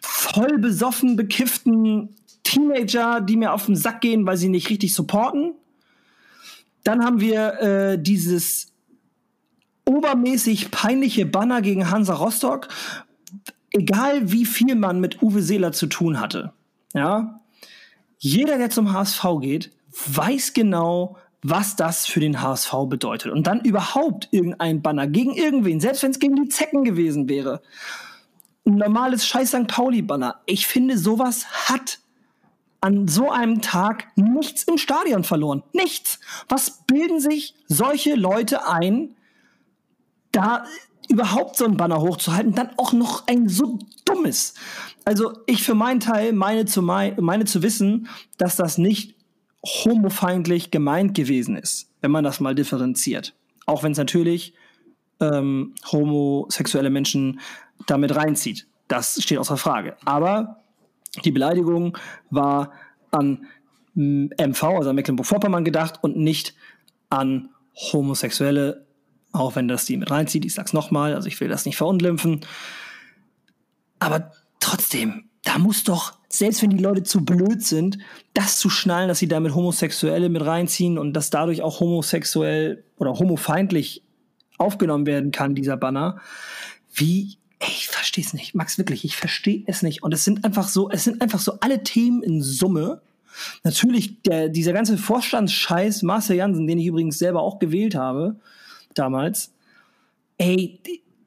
[0.00, 5.54] voll besoffen, bekifften Teenager, die mir auf den Sack gehen, weil sie nicht richtig supporten.
[6.84, 8.68] Dann haben wir äh, dieses
[9.84, 12.68] obermäßig peinliche Banner gegen Hansa Rostock.
[13.72, 16.52] Egal wie viel man mit Uwe Seeler zu tun hatte.
[16.94, 17.40] Ja,
[18.18, 19.70] jeder, der zum HSV geht,
[20.06, 23.32] weiß genau, was das für den HSV bedeutet.
[23.32, 27.62] Und dann überhaupt irgendein Banner gegen irgendwen, selbst wenn es gegen die Zecken gewesen wäre.
[28.66, 29.66] Ein normales Scheiß St.
[29.66, 30.40] Pauli-Banner.
[30.44, 31.98] Ich finde, sowas hat
[32.82, 35.62] an so einem Tag nichts im Stadion verloren.
[35.72, 36.20] Nichts.
[36.48, 39.16] Was bilden sich solche Leute ein,
[40.32, 40.64] da
[41.08, 44.54] überhaupt so ein Banner hochzuhalten, dann auch noch ein so dummes.
[45.04, 48.08] Also ich für meinen Teil meine zu, meine zu wissen,
[48.38, 49.14] dass das nicht
[49.64, 53.34] homofeindlich gemeint gewesen ist, wenn man das mal differenziert.
[53.66, 54.54] Auch wenn es natürlich
[55.20, 57.40] ähm, homosexuelle Menschen
[57.86, 58.66] damit reinzieht.
[58.88, 59.96] Das steht außer Frage.
[60.04, 60.62] Aber
[61.24, 61.96] die Beleidigung
[62.30, 62.72] war
[63.10, 63.46] an
[63.94, 66.54] MV, also an Mecklenburg-Vorpommern gedacht und nicht
[67.10, 67.50] an
[67.92, 68.86] Homosexuelle,
[69.32, 70.44] auch wenn das die mit reinzieht.
[70.44, 72.40] Ich sag's nochmal, also ich will das nicht verunglimpfen.
[73.98, 77.98] Aber trotzdem, da muss doch, selbst wenn die Leute zu blöd sind,
[78.34, 83.14] das zu schnallen, dass sie damit Homosexuelle mit reinziehen und dass dadurch auch homosexuell oder
[83.14, 84.02] homofeindlich
[84.58, 86.20] aufgenommen werden kann, dieser Banner.
[86.92, 88.54] Wie, ey, ich verstehe es nicht.
[88.54, 90.02] Max, wirklich, ich verstehe es nicht.
[90.02, 93.00] Und es sind einfach so, es sind einfach so alle Themen in Summe.
[93.64, 98.36] Natürlich, der, dieser ganze Vorstandsscheiß, Marcel Jansen, den ich übrigens selber auch gewählt habe,
[98.94, 99.52] damals,
[100.36, 100.78] ey,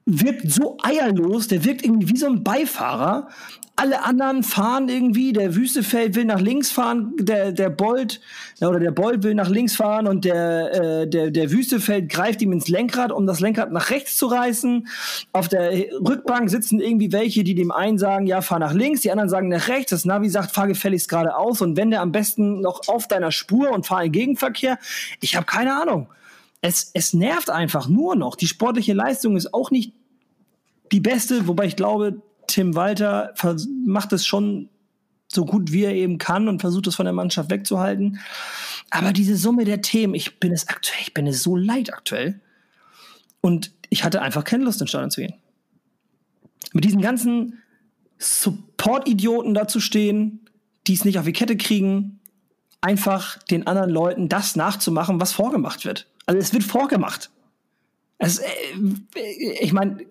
[0.06, 3.28] wirkt so eierlos, der wirkt irgendwie wie so ein Beifahrer,
[3.76, 8.20] alle anderen fahren irgendwie, der Wüstefeld will nach links fahren, der, der Bolt,
[8.60, 12.52] oder der Bolt will nach links fahren und der, äh, der, der Wüstefeld greift ihm
[12.52, 14.86] ins Lenkrad, um das Lenkrad nach rechts zu reißen.
[15.32, 19.10] Auf der Rückbank sitzen irgendwie welche, die dem einen sagen, ja, fahr nach links, die
[19.10, 19.90] anderen sagen nach rechts.
[19.90, 23.72] Das Navi sagt, fahr gefälligst geradeaus und wenn der am besten noch auf deiner Spur
[23.72, 24.78] und fahr in Gegenverkehr.
[25.20, 26.06] Ich habe keine Ahnung.
[26.66, 28.36] Es, es nervt einfach nur noch.
[28.36, 29.92] Die sportliche Leistung ist auch nicht
[30.92, 33.34] die beste, wobei ich glaube, Tim Walter
[33.84, 34.70] macht es schon
[35.30, 38.18] so gut wie er eben kann und versucht es von der Mannschaft wegzuhalten.
[38.88, 42.40] Aber diese Summe der Themen, ich bin es aktuell, ich bin es so leid aktuell.
[43.42, 45.34] Und ich hatte einfach keine Lust, ins Stadion zu gehen.
[46.72, 47.62] Mit diesen ganzen
[48.16, 50.48] Support-Idioten da zu stehen,
[50.86, 52.20] die es nicht auf die Kette kriegen,
[52.80, 56.06] einfach den anderen Leuten das nachzumachen, was vorgemacht wird.
[56.26, 57.30] Also es wird vorgemacht.
[58.18, 58.48] Es, äh,
[59.60, 60.06] ich meine,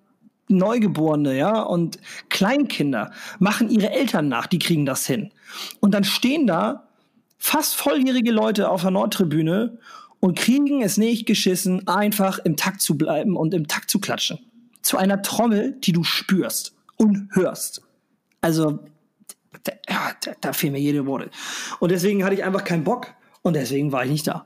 [0.50, 1.98] Neugeborene, ja, und
[2.30, 5.32] Kleinkinder machen ihre Eltern nach, die kriegen das hin.
[5.80, 6.88] Und dann stehen da
[7.38, 9.80] fast volljährige Leute auf der Nordtribüne
[10.20, 14.40] und kriegen es nicht geschissen, einfach im Takt zu bleiben und im Takt zu klatschen.
[14.82, 17.82] Zu einer Trommel, die du spürst und hörst.
[18.42, 18.80] Also,
[19.90, 21.30] ja, da, da fehlen mir jede Worte.
[21.80, 23.08] Und deswegen hatte ich einfach keinen Bock
[23.42, 24.46] und deswegen war ich nicht da.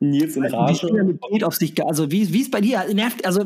[0.00, 1.18] Nils in Rage.
[1.42, 3.44] Auf sich, also wie, wie es bei dir nervt, also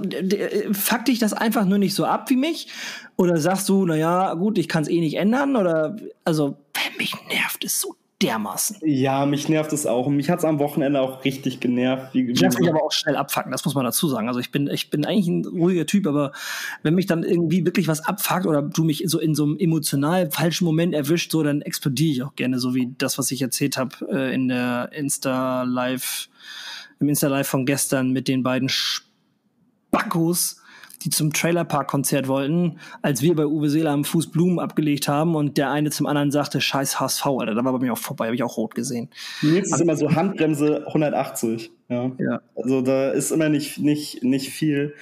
[0.72, 2.68] fuck dich das einfach nur nicht so ab wie mich?
[3.16, 5.56] Oder sagst du, naja, gut, ich kann es eh nicht ändern?
[5.56, 6.56] Oder also
[6.98, 8.76] mich nervt es so dermaßen.
[8.82, 10.06] Ja, mich nervt es auch.
[10.06, 12.14] Und mich hat es am Wochenende auch richtig genervt.
[12.14, 14.28] Wie, ich lasse mich aber auch schnell abfacken, das muss man dazu sagen.
[14.28, 16.32] Also ich bin, ich bin eigentlich ein ruhiger Typ, aber
[16.82, 20.30] wenn mich dann irgendwie wirklich was abfuckt oder du mich so in so einem emotional
[20.30, 23.76] falschen Moment erwischt, so dann explodiere ich auch gerne, so wie das, was ich erzählt
[23.76, 26.28] habe äh, in der Insta-Live
[27.02, 30.61] im Insta-Live von gestern mit den beiden Spackos,
[31.04, 35.58] die zum Trailerpark-Konzert wollten, als wir bei Uwe Seeler am Fuß Blumen abgelegt haben und
[35.58, 38.34] der eine zum anderen sagte, scheiß HSV, Alter, da war bei mir auch vorbei, habe
[38.34, 39.08] ich auch rot gesehen.
[39.42, 41.70] Jetzt ist immer so Handbremse 180.
[41.88, 42.12] Ja.
[42.18, 42.40] ja.
[42.56, 44.94] Also da ist immer nicht, nicht, nicht viel.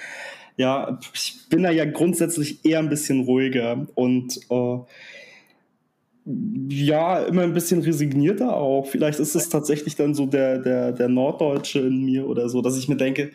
[0.57, 4.79] Ja, ich bin da ja grundsätzlich eher ein bisschen ruhiger und äh,
[6.69, 8.87] ja, immer ein bisschen resignierter auch.
[8.87, 12.77] Vielleicht ist es tatsächlich dann so der, der, der Norddeutsche in mir oder so, dass
[12.77, 13.31] ich mir denke,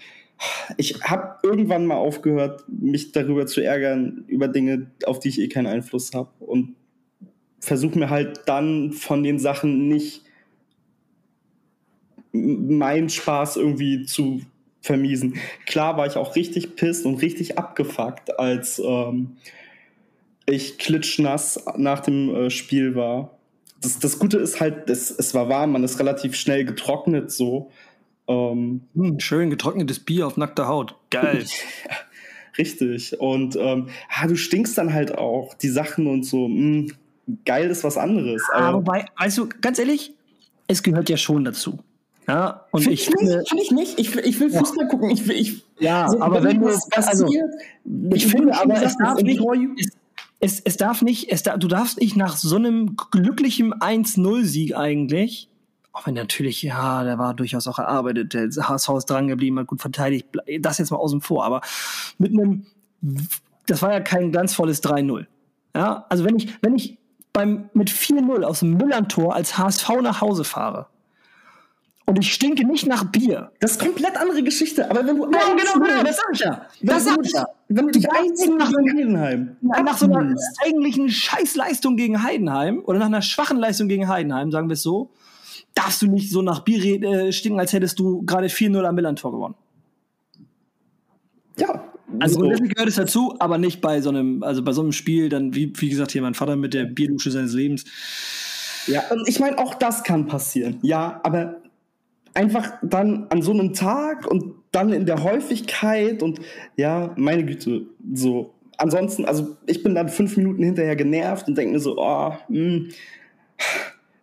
[0.77, 5.47] ich habe irgendwann mal aufgehört, mich darüber zu ärgern, über Dinge, auf die ich eh
[5.47, 6.29] keinen Einfluss habe.
[6.39, 6.75] Und
[7.59, 10.23] versuche mir halt dann von den Sachen nicht
[12.31, 14.41] meinen Spaß irgendwie zu
[14.81, 15.35] vermiesen.
[15.65, 19.37] Klar war ich auch richtig pisst und richtig abgefuckt, als ähm,
[20.45, 23.39] ich klitschnass nach dem äh, Spiel war.
[23.81, 27.71] Das, das Gute ist halt, es, es war warm, man ist relativ schnell getrocknet so.
[28.27, 30.95] Ähm, hm, schön getrocknetes Bier auf nackter Haut.
[31.11, 31.45] Geil.
[32.57, 33.19] Richtig.
[33.19, 36.47] Und ähm, ah, du stinkst dann halt auch die Sachen und so.
[36.47, 36.91] Mh, hm,
[37.45, 38.41] geil ist was anderes.
[38.53, 40.13] Aber, aber wobei, also ganz ehrlich,
[40.67, 41.79] es gehört ja schon dazu.
[42.27, 43.99] Ja, und ich, ich nicht, finde ich nicht.
[43.99, 44.89] Ich, ich will Fußball ja.
[44.89, 45.09] gucken.
[45.11, 47.27] Ich will, ich, ja, so, aber wenn, wenn du, also,
[48.13, 49.39] ich finde, aber es darf nicht,
[49.77, 49.91] es,
[50.39, 55.49] es, es darf nicht, es da, du darfst nicht nach so einem glücklichen 1-0-Sieg eigentlich,
[55.95, 59.67] auch wenn natürlich, ja, der war durchaus auch erarbeitet, der HSV ist dran geblieben, hat
[59.67, 60.27] gut verteidigt,
[60.59, 61.61] das jetzt mal außen vor, aber
[62.17, 62.65] mit einem,
[63.65, 65.25] das war ja kein glanzvolles 3-0.
[65.73, 66.97] Ja, also wenn ich, wenn ich
[67.31, 70.87] beim, mit 4-0 aus dem Müllern-Tor als HSV nach Hause fahre
[72.05, 73.51] und ich stinke nicht nach Bier.
[73.61, 74.89] Das ist komplett andere Geschichte.
[74.91, 76.65] Aber wenn du ja, genau, genau, das sag ich ja.
[76.81, 77.45] Das sag ich ja.
[77.69, 79.55] Wenn du dich einziehen nach Heidenheim.
[79.61, 84.67] Nach so einer eigentlichen Scheißleistung gegen Heidenheim oder nach einer schwachen Leistung gegen Heidenheim, sagen
[84.69, 85.09] wir es so,
[85.75, 89.31] darfst du nicht so nach Bier äh, stinken, als hättest du gerade 4-0 am Millantor
[89.31, 89.55] gewonnen.
[91.59, 91.91] Ja.
[92.19, 92.39] Also so.
[92.41, 95.53] grundsätzlich gehört es dazu, aber nicht bei so einem, also bei so einem Spiel, dann,
[95.53, 97.83] wie, wie gesagt, hier mein Vater mit der Bierdusche seines Lebens.
[98.87, 100.79] Ja, ich meine, auch das kann passieren.
[100.81, 101.61] Ja, aber
[102.33, 106.39] einfach dann an so einem Tag und dann in der Häufigkeit und
[106.77, 108.53] ja, meine Güte, so.
[108.77, 112.59] Ansonsten, also ich bin dann fünf Minuten hinterher genervt und denke mir so, oh, mh,
[112.59, 112.89] hm,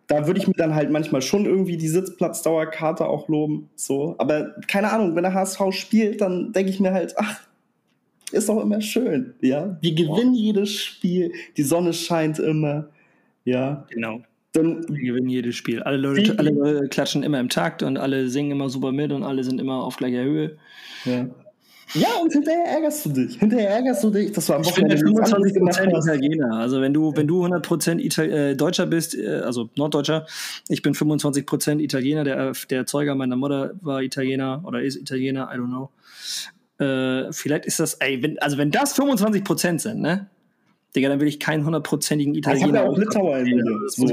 [0.07, 3.69] da würde ich mir dann halt manchmal schon irgendwie die Sitzplatzdauerkarte auch loben.
[3.75, 4.15] So.
[4.17, 7.41] Aber keine Ahnung, wenn der HSV spielt, dann denke ich mir halt, ach,
[8.31, 9.33] ist doch immer schön.
[9.41, 12.89] Ja, wir gewinnen jedes Spiel, die Sonne scheint immer.
[13.45, 14.21] Ja, genau.
[14.53, 15.81] Dann, wir gewinnen jedes Spiel.
[15.81, 19.23] Alle Leute, alle Leute klatschen immer im Takt und alle singen immer super mit und
[19.23, 20.57] alle sind immer auf gleicher Höhe.
[21.05, 21.27] Ja.
[21.93, 23.37] Ja, und hinterher ärgerst du dich.
[23.37, 26.57] Hinterher ärgerst du dich, dass du am Wochenende 25 Italiener.
[26.57, 30.25] Also wenn du, wenn du 100 Ital äh, Deutscher bist, äh, also Norddeutscher,
[30.69, 32.23] ich bin 25% Italiener.
[32.23, 35.89] Der, der Zeuger meiner Mutter war Italiener oder ist Italiener, I don't know.
[36.79, 40.29] Äh, vielleicht ist das, ey, wenn, also wenn das 25% sind, ne?
[40.95, 42.67] Digga, dann will ich keinen hundertprozentigen Italiener.
[42.67, 43.63] Ich habe ja auch Litauer in mir.
[43.87, 44.07] So,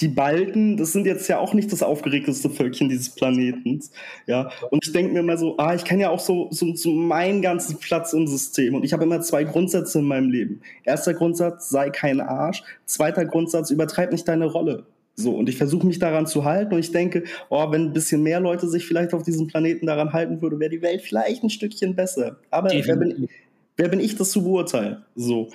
[0.00, 3.90] die Balten, das sind jetzt ja auch nicht das aufgeregteste Völkchen dieses Planetens.
[4.26, 6.92] Ja, und ich denke mir immer so, ah, ich kenne ja auch so, so, so
[6.92, 8.74] meinen ganzen Platz im System.
[8.76, 10.60] Und ich habe immer zwei Grundsätze in meinem Leben.
[10.84, 12.62] Erster Grundsatz, sei kein Arsch.
[12.86, 14.86] Zweiter Grundsatz, übertreib nicht deine Rolle.
[15.16, 18.22] So, und ich versuche mich daran zu halten und ich denke, oh, wenn ein bisschen
[18.22, 21.50] mehr Leute sich vielleicht auf diesem Planeten daran halten würde, wäre die Welt vielleicht ein
[21.50, 22.36] Stückchen besser.
[22.50, 23.28] Aber wer bin,
[23.76, 25.04] wer bin ich, das zu beurteilen?
[25.14, 25.48] So.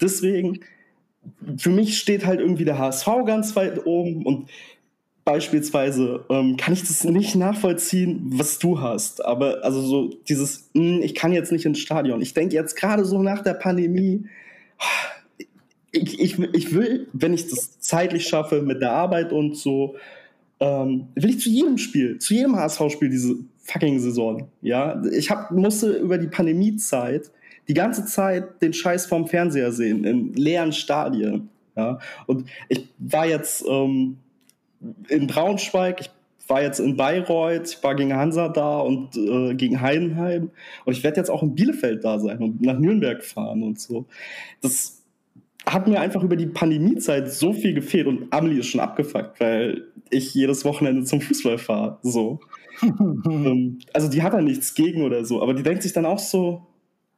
[0.00, 0.60] Deswegen,
[1.56, 4.48] für mich steht halt irgendwie der HSV ganz weit oben und
[5.24, 9.24] beispielsweise ähm, kann ich das nicht nachvollziehen, was du hast.
[9.24, 12.22] Aber also so dieses, mh, hm, ich kann jetzt nicht ins Stadion.
[12.22, 14.26] Ich denke jetzt gerade so nach der Pandemie,
[15.92, 19.96] ich, ich, ich will, wenn ich das zeitlich schaffe mit der Arbeit und so,
[20.60, 24.48] ähm, will ich zu jedem Spiel, zu jedem HSV-Spiel diese fucking Saison.
[24.62, 27.30] Ja, ich hab, musste über die Pandemiezeit
[27.68, 31.48] die ganze Zeit den Scheiß vorm Fernseher sehen, in leeren Stadien.
[31.76, 31.98] Ja?
[32.26, 34.18] Und ich war jetzt ähm,
[35.08, 36.10] in Braunschweig, ich
[36.48, 40.50] war jetzt in Bayreuth, ich war gegen Hansa da und äh, gegen Heidenheim.
[40.84, 44.06] Und ich werde jetzt auch in Bielefeld da sein und nach Nürnberg fahren und so.
[44.60, 45.02] Das
[45.66, 49.84] hat mir einfach über die Pandemiezeit so viel gefehlt und Amelie ist schon abgefuckt, weil
[50.10, 51.98] ich jedes Wochenende zum Fußball fahre.
[52.02, 52.40] So.
[52.82, 56.18] ähm, also die hat da nichts gegen oder so, aber die denkt sich dann auch
[56.18, 56.66] so,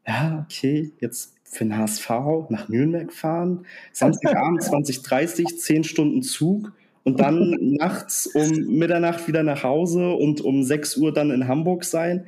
[0.07, 2.11] ja, okay, jetzt für den HSV
[2.49, 6.73] nach Nürnberg fahren, Samstagabend 2030, 10 Stunden Zug
[7.05, 11.85] und dann nachts um Mitternacht wieder nach Hause und um 6 Uhr dann in Hamburg
[11.85, 12.27] sein.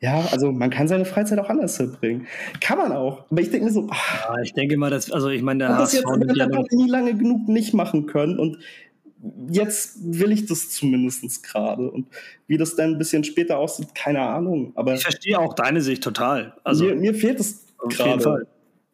[0.00, 2.26] Ja, also man kann seine Freizeit auch anders verbringen.
[2.60, 3.24] Kann man auch.
[3.30, 5.78] Aber ich denke mir so, ach, ja, ich denke mal, dass, also ich meine, der
[5.78, 8.58] HSV das jetzt nie lange genug nicht machen können und
[9.50, 11.90] jetzt will ich das zumindest gerade.
[11.90, 12.06] Und
[12.46, 14.72] wie das dann ein bisschen später aussieht, keine Ahnung.
[14.74, 16.54] Aber ich verstehe auch deine Sicht total.
[16.64, 18.46] Also mir, mir fehlt es gerade.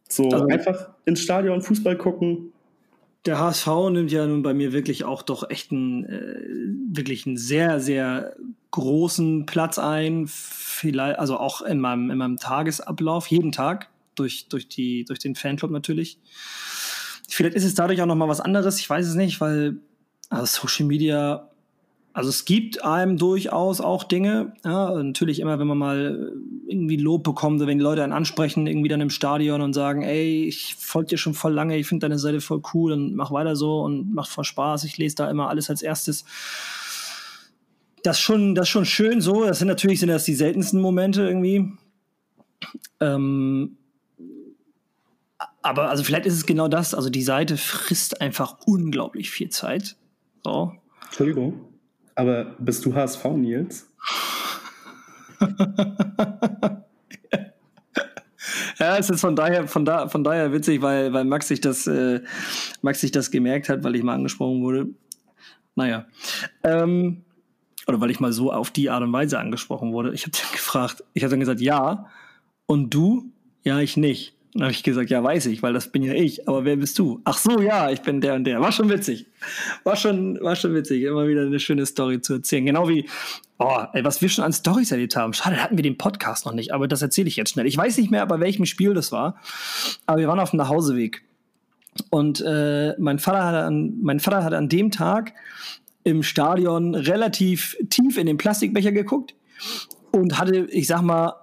[0.09, 2.53] So also, einfach ins Stadion Fußball gucken.
[3.27, 7.37] Der HSV nimmt ja nun bei mir wirklich auch doch echt einen, äh, wirklich einen
[7.37, 8.35] sehr, sehr
[8.71, 10.25] großen Platz ein.
[10.27, 15.35] Vielleicht, also auch in meinem, in meinem Tagesablauf, jeden Tag, durch, durch, die, durch den
[15.35, 16.19] Fanclub natürlich.
[17.29, 19.77] Vielleicht ist es dadurch auch noch mal was anderes, ich weiß es nicht, weil
[20.29, 21.49] also Social Media,
[22.13, 26.33] also es gibt einem durchaus auch Dinge, ja, natürlich immer, wenn man mal
[26.67, 30.45] irgendwie Lob bekommt, wenn die Leute einen ansprechen, irgendwie dann im Stadion und sagen, ey,
[30.45, 33.57] ich folge dir schon voll lange, ich finde deine Seite voll cool und mach weiter
[33.57, 36.25] so und macht voll Spaß, ich lese da immer alles als erstes.
[38.03, 41.73] Das schon, das schon schön so, das sind natürlich sind das die seltensten Momente irgendwie.
[43.01, 43.77] Ähm,
[45.63, 49.98] aber also vielleicht ist es genau das, also die Seite frisst einfach unglaublich viel Zeit.
[50.49, 50.73] So.
[51.05, 51.61] Entschuldigung,
[52.15, 53.93] aber bist du HSV, Nils?
[58.79, 61.87] ja, es ist von daher, von da, von daher witzig, weil, weil Max sich das,
[61.87, 62.23] äh,
[62.81, 64.87] Max sich das gemerkt hat, weil ich mal angesprochen wurde.
[65.75, 66.07] Naja.
[66.63, 67.25] Ähm,
[67.87, 70.15] oder weil ich mal so auf die Art und Weise angesprochen wurde.
[70.15, 72.07] Ich habe dann gefragt, ich habe dann gesagt, ja.
[72.65, 73.31] Und du?
[73.65, 74.35] Ja, ich nicht.
[74.55, 76.49] Dann habe ich gesagt, ja, weiß ich, weil das bin ja ich.
[76.49, 77.21] Aber wer bist du?
[77.25, 78.61] Ach so, ja, ich bin der und der.
[78.61, 79.27] War schon witzig.
[79.85, 81.03] War schon, war schon witzig.
[81.03, 82.65] Immer wieder eine schöne Story zu erzählen.
[82.65, 83.07] Genau wie,
[83.59, 85.35] oh, ey, was wir schon an Stories erlebt haben.
[85.35, 87.67] Schade, hatten wir den Podcast noch nicht, aber das erzähle ich jetzt schnell.
[87.67, 89.37] Ich weiß nicht mehr, bei welchem Spiel das war.
[90.07, 91.23] Aber wir waren auf dem Nachhauseweg.
[92.11, 95.35] Und äh, mein, Vater hatte an, mein Vater hatte an dem Tag
[96.05, 99.35] im Stadion relativ tief in den Plastikbecher geguckt
[100.11, 101.35] und hatte, ich sag mal,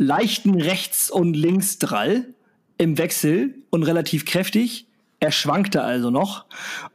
[0.00, 2.32] leichten Rechts- und Linksdrall
[2.78, 4.86] im Wechsel und relativ kräftig.
[5.22, 6.46] Er schwankte also noch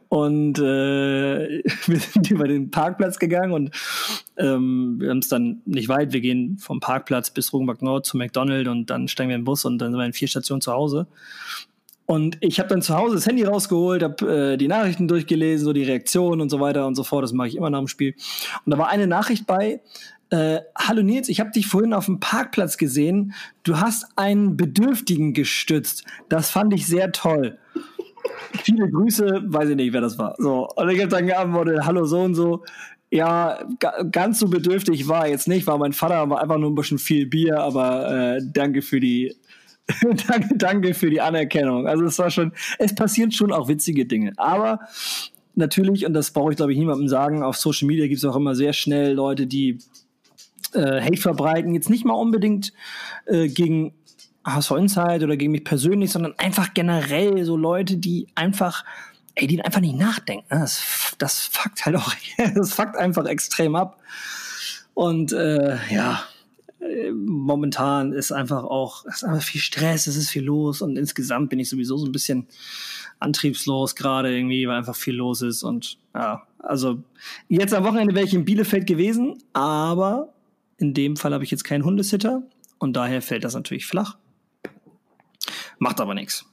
[0.08, 0.62] und äh,
[1.86, 3.70] wir sind über den Parkplatz gegangen und
[4.36, 6.12] ähm, wir haben es dann nicht weit.
[6.12, 9.44] Wir gehen vom Parkplatz bis Rugenbach Nord zu McDonald's und dann steigen wir in den
[9.44, 11.06] Bus und dann sind wir in vier Stationen zu Hause.
[12.06, 15.72] Und ich habe dann zu Hause das Handy rausgeholt, habe äh, die Nachrichten durchgelesen, so
[15.72, 17.22] die Reaktionen und so weiter und so fort.
[17.22, 18.14] Das mache ich immer nach dem Spiel.
[18.64, 19.80] Und da war eine Nachricht bei,
[20.30, 23.34] äh, hallo Nils, ich habe dich vorhin auf dem Parkplatz gesehen.
[23.62, 26.04] Du hast einen Bedürftigen gestützt.
[26.28, 27.58] Das fand ich sehr toll.
[28.62, 30.34] Viele Grüße, weiß ich nicht, wer das war.
[30.38, 32.64] So, und ich habe dann geantwortet, hallo so und so.
[33.10, 33.60] Ja,
[34.10, 37.26] ganz so bedürftig war jetzt nicht, war mein Vater, war einfach nur ein bisschen viel
[37.26, 39.36] Bier, aber äh, danke für die
[40.28, 41.86] danke, danke für die Anerkennung.
[41.86, 44.32] Also es war schon, es passieren schon auch witzige Dinge.
[44.36, 44.80] Aber
[45.54, 48.34] natürlich, und das brauche ich glaube ich niemandem sagen, auf Social Media gibt es auch
[48.34, 49.78] immer sehr schnell Leute, die
[50.74, 51.74] äh, Hate verbreiten.
[51.74, 52.72] Jetzt nicht mal unbedingt
[53.26, 53.94] äh, gegen
[54.44, 58.84] HSV Insight oder gegen mich persönlich, sondern einfach generell so Leute, die einfach,
[59.34, 60.46] ey, die einfach nicht nachdenken.
[60.48, 62.12] Das, das fuckt halt auch,
[62.54, 63.98] das fuckt einfach extrem ab.
[64.94, 66.22] Und äh, ja,
[67.14, 71.58] momentan ist einfach auch, ist einfach viel Stress, es ist viel los und insgesamt bin
[71.58, 72.46] ich sowieso so ein bisschen
[73.18, 77.02] antriebslos gerade irgendwie, weil einfach viel los ist und ja, also
[77.48, 80.32] jetzt am Wochenende wäre ich in Bielefeld gewesen, aber
[80.78, 82.42] in dem Fall habe ich jetzt keinen Hundesitter
[82.78, 84.16] und daher fällt das natürlich flach.
[85.78, 86.46] Macht aber nichts.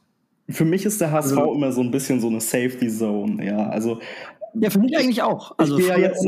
[0.49, 3.69] Für mich ist der HSV also, immer so ein bisschen so eine Safety Zone, ja.
[3.69, 3.99] Also
[4.55, 5.53] ja, für mich eigentlich auch.
[5.57, 6.27] Also ich gehe ja jetzt,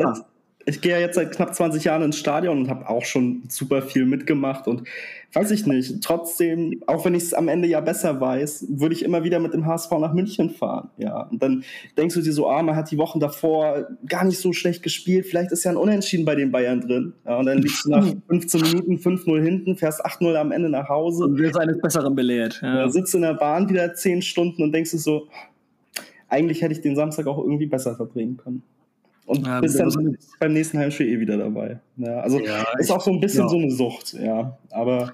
[0.65, 3.81] ich gehe ja jetzt seit knapp 20 Jahren ins Stadion und habe auch schon super
[3.83, 4.83] viel mitgemacht und
[5.33, 9.03] weiß ich nicht, trotzdem, auch wenn ich es am Ende ja besser weiß, würde ich
[9.03, 11.23] immer wieder mit dem HSV nach München fahren, ja.
[11.23, 11.63] Und dann
[11.97, 15.25] denkst du dir so, ah, man hat die Wochen davor gar nicht so schlecht gespielt,
[15.25, 17.37] vielleicht ist ja ein Unentschieden bei den Bayern drin, ja.
[17.37, 21.25] Und dann liegst du nach 15 Minuten 5-0 hinten, fährst 8-0 am Ende nach Hause.
[21.25, 22.89] Und wirst eines Besseren belehrt, ja.
[22.89, 25.27] Sitzt in der Bahn wieder 10 Stunden und denkst du so,
[26.29, 28.63] eigentlich hätte ich den Samstag auch irgendwie besser verbringen können.
[29.25, 31.79] Und ja, bist dann beim nächsten Heimspiel eh wieder dabei.
[31.97, 34.57] Ja, also ja, ist auch so ein bisschen so eine Sucht, ja.
[34.69, 35.13] Aber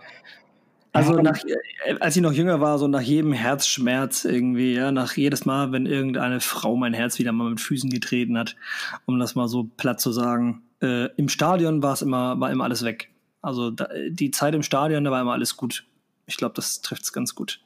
[0.93, 1.39] also nach,
[1.85, 5.71] äh, als ich noch jünger war, so nach jedem Herzschmerz irgendwie, ja, nach jedes Mal,
[5.71, 8.57] wenn irgendeine Frau mein Herz wieder mal mit Füßen getreten hat,
[9.05, 10.63] um das mal so platt zu sagen.
[10.81, 13.09] Äh, Im Stadion war es immer, war immer alles weg.
[13.41, 15.85] Also da, die Zeit im Stadion, da war immer alles gut.
[16.25, 17.61] Ich glaube, das trifft es ganz gut.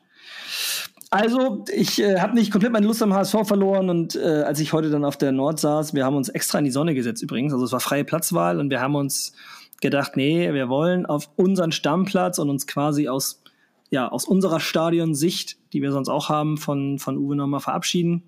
[1.11, 4.73] Also, ich äh, habe nicht komplett meine Lust am HSV verloren und äh, als ich
[4.73, 7.53] heute dann auf der Nord saß, wir haben uns extra in die Sonne gesetzt übrigens,
[7.53, 9.33] also es war freie Platzwahl und wir haben uns
[9.81, 13.43] gedacht, nee, wir wollen auf unseren Stammplatz und uns quasi aus,
[13.91, 18.23] ja, aus unserer Stadionsicht, die wir sonst auch haben, von, von Uwe nochmal verabschieden.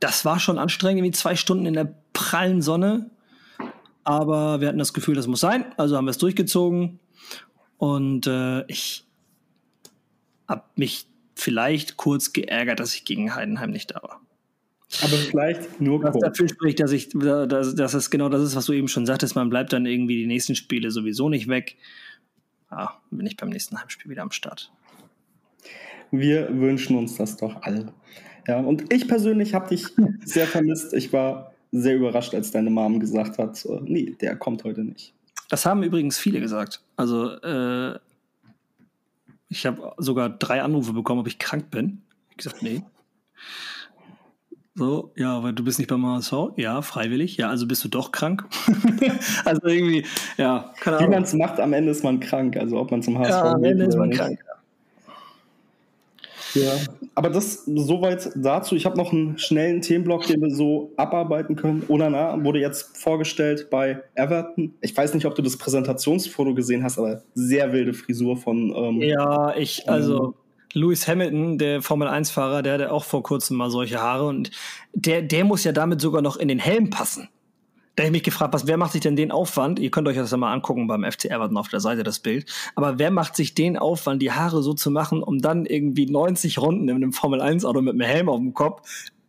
[0.00, 3.10] Das war schon anstrengend, wie zwei Stunden in der prallen Sonne,
[4.04, 6.98] aber wir hatten das Gefühl, das muss sein, also haben wir es durchgezogen
[7.78, 9.06] und äh, ich
[10.50, 14.20] habe mich vielleicht kurz geärgert, dass ich gegen Heidenheim nicht da war.
[15.02, 16.16] Aber vielleicht nur kurz.
[16.16, 19.06] Was dafür spricht, dass ich, dass, dass es genau das ist, was du eben schon
[19.06, 21.76] sagtest, man bleibt dann irgendwie die nächsten Spiele sowieso nicht weg.
[22.70, 24.72] Ja, bin ich beim nächsten Heimspiel wieder am Start.
[26.10, 27.92] Wir wünschen uns das doch alle.
[28.48, 29.86] Ja, und ich persönlich habe dich
[30.24, 30.92] sehr vermisst.
[30.92, 35.14] Ich war sehr überrascht, als deine Mom gesagt hat, äh, nee, der kommt heute nicht.
[35.48, 36.80] Das haben übrigens viele gesagt.
[36.96, 37.98] Also äh,
[39.50, 42.02] ich habe sogar drei Anrufe bekommen, ob ich krank bin.
[42.30, 42.82] Ich gesagt, nee.
[44.76, 46.32] So, ja, aber du bist nicht beim HSV?
[46.56, 47.36] Ja, freiwillig.
[47.36, 48.46] Ja, also bist du doch krank.
[49.44, 50.06] also irgendwie,
[50.38, 51.10] ja, keine Ahnung.
[51.10, 52.56] Wie man es macht, am Ende ist man krank.
[52.56, 54.38] Also ob man zum HSV ja, am Ende ist man krank.
[56.54, 56.72] Ja,
[57.14, 58.76] aber das soweit dazu.
[58.76, 61.82] Ich habe noch einen schnellen Themenblock, den wir so abarbeiten können.
[61.88, 64.74] Onana wurde jetzt vorgestellt bei Everton.
[64.80, 68.74] Ich weiß nicht, ob du das Präsentationsfoto gesehen hast, aber sehr wilde Frisur von.
[68.74, 70.34] Ähm, ja, ich, also.
[70.72, 74.52] Lewis Hamilton, der Formel 1-Fahrer, der hatte auch vor kurzem mal solche Haare und
[74.92, 77.28] der, der muss ja damit sogar noch in den Helm passen.
[77.96, 79.78] Da habe ich mich gefragt, was, wer macht sich denn den Aufwand?
[79.78, 82.46] Ihr könnt euch das ja mal angucken beim FC Everton auf der Seite, das Bild.
[82.74, 86.58] Aber wer macht sich den Aufwand, die Haare so zu machen, um dann irgendwie 90
[86.58, 88.82] Runden in einem Formel-1-Auto mit einem Helm auf dem Kopf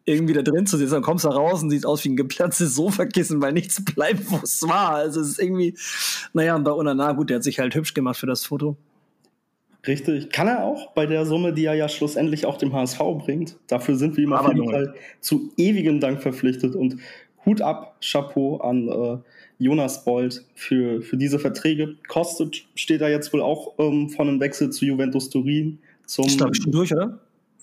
[0.05, 0.93] irgendwie da drin zu sitzen?
[0.93, 4.39] Dann kommst du raus und sieht aus wie ein geplatztes Sofakissen, weil nichts bleibt, wo
[4.43, 4.91] es war.
[4.95, 5.75] Also es ist irgendwie,
[6.33, 8.77] naja, und bei Unana, gut, der hat sich halt hübsch gemacht für das Foto.
[9.87, 10.29] Richtig.
[10.29, 13.57] Kann er auch bei der Summe, die er ja schlussendlich auch dem HSV bringt.
[13.67, 16.75] Dafür sind wir ihm auf jeden Fall zu ewigem Dank verpflichtet.
[16.75, 16.97] Und
[17.45, 19.17] Hut ab, Chapeau an äh,
[19.57, 21.95] Jonas Bold für, für diese Verträge.
[22.07, 25.79] Kostet steht da jetzt wohl auch ähm, von einem Wechsel zu Juventus Turin.
[26.05, 27.19] Zum, ist, glaube ich, schon durch, oder?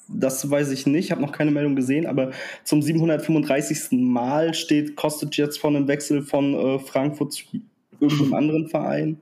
[0.08, 2.30] das weiß ich nicht, habe noch keine Meldung gesehen, aber
[2.64, 3.92] zum 735.
[3.92, 7.44] Mal steht Kostet jetzt von einem Wechsel von äh, Frankfurt zu
[8.00, 9.18] irgendeinem anderen Verein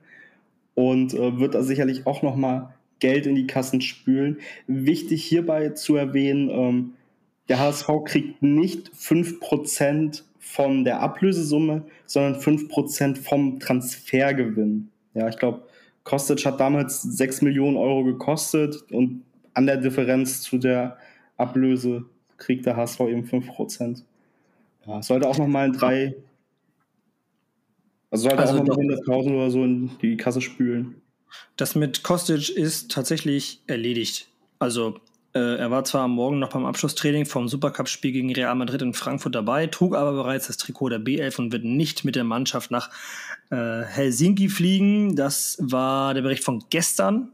[0.75, 4.37] und äh, wird da sicherlich auch noch mal Geld in die Kassen spülen.
[4.67, 6.93] Wichtig hierbei zu erwähnen, ähm,
[7.49, 14.89] der HSV kriegt nicht 5% von der Ablösesumme, sondern 5% vom Transfergewinn.
[15.13, 15.67] Ja, ich glaube,
[16.03, 19.23] Kostic hat damals 6 Millionen Euro gekostet und
[19.53, 20.97] an der Differenz zu der
[21.35, 22.05] Ablöse
[22.37, 24.03] kriegt der HSV eben 5%.
[24.85, 26.15] Ja, sollte auch nochmal in drei,
[28.09, 31.01] also sollte also auch nochmal 100.000 oder so in die Kasse spülen.
[31.57, 34.29] Das mit Kostic ist tatsächlich erledigt.
[34.59, 34.99] Also
[35.37, 39.35] er war zwar am Morgen noch beim Abschlusstraining vom Supercup-Spiel gegen Real Madrid in Frankfurt
[39.35, 42.89] dabei, trug aber bereits das Trikot der B11 und wird nicht mit der Mannschaft nach
[43.49, 45.15] äh, Helsinki fliegen.
[45.15, 47.31] Das war der Bericht von gestern.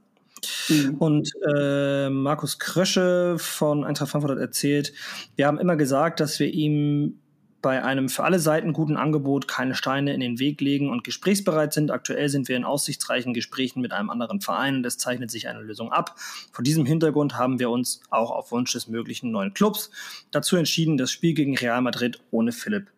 [0.70, 0.96] Mhm.
[0.96, 4.94] Und äh, Markus Krösche von Eintracht Frankfurt hat erzählt,
[5.36, 7.20] wir haben immer gesagt, dass wir ihm
[7.64, 11.74] bei einem für alle Seiten guten Angebot keine Steine in den Weg legen und gesprächsbereit
[11.74, 11.92] sind.
[11.92, 15.62] Aktuell sind wir in aussichtsreichen Gesprächen mit einem anderen Verein und es zeichnet sich eine
[15.62, 16.16] Lösung ab.
[16.52, 19.92] Vor diesem Hintergrund haben wir uns auch auf Wunsch des möglichen neuen Clubs
[20.32, 22.92] dazu entschieden, das Spiel gegen Real Madrid ohne Philipp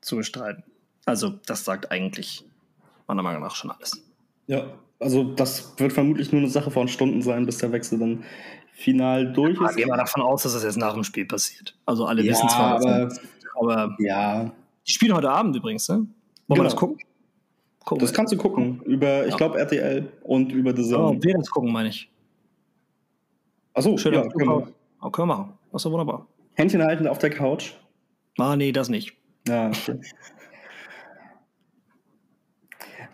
[0.00, 0.62] zu bestreiten.
[1.04, 2.44] Also das sagt eigentlich
[3.08, 4.00] meiner Meinung nach schon alles.
[4.46, 4.64] Ja,
[5.00, 8.22] also das wird vermutlich nur eine Sache von Stunden sein, bis der Wechsel dann
[8.74, 9.60] final durch ist.
[9.60, 11.76] Ja, gehen wir davon aus, dass das jetzt nach dem Spiel passiert.
[11.84, 13.12] Also alle ja, wissen zwar, aber
[13.54, 14.50] aber ja.
[14.86, 15.94] Die spielen heute Abend übrigens, ne?
[15.96, 16.08] Wollen
[16.48, 16.60] genau.
[16.60, 16.98] wir das gucken?
[17.84, 18.80] gucken das kannst du gucken.
[18.84, 21.18] Über, ich glaube, RTL und über The Zone.
[21.18, 22.10] Oh, wir das gucken, meine ich.
[23.74, 24.14] Achso, schön.
[24.14, 24.68] Ja, können wir.
[25.00, 25.52] Oh, können wir machen.
[25.72, 26.26] Das ist doch wunderbar.
[26.54, 27.72] Händchen halten auf der Couch.
[28.38, 29.14] Ah, nee, das nicht.
[29.46, 30.00] Ja, okay.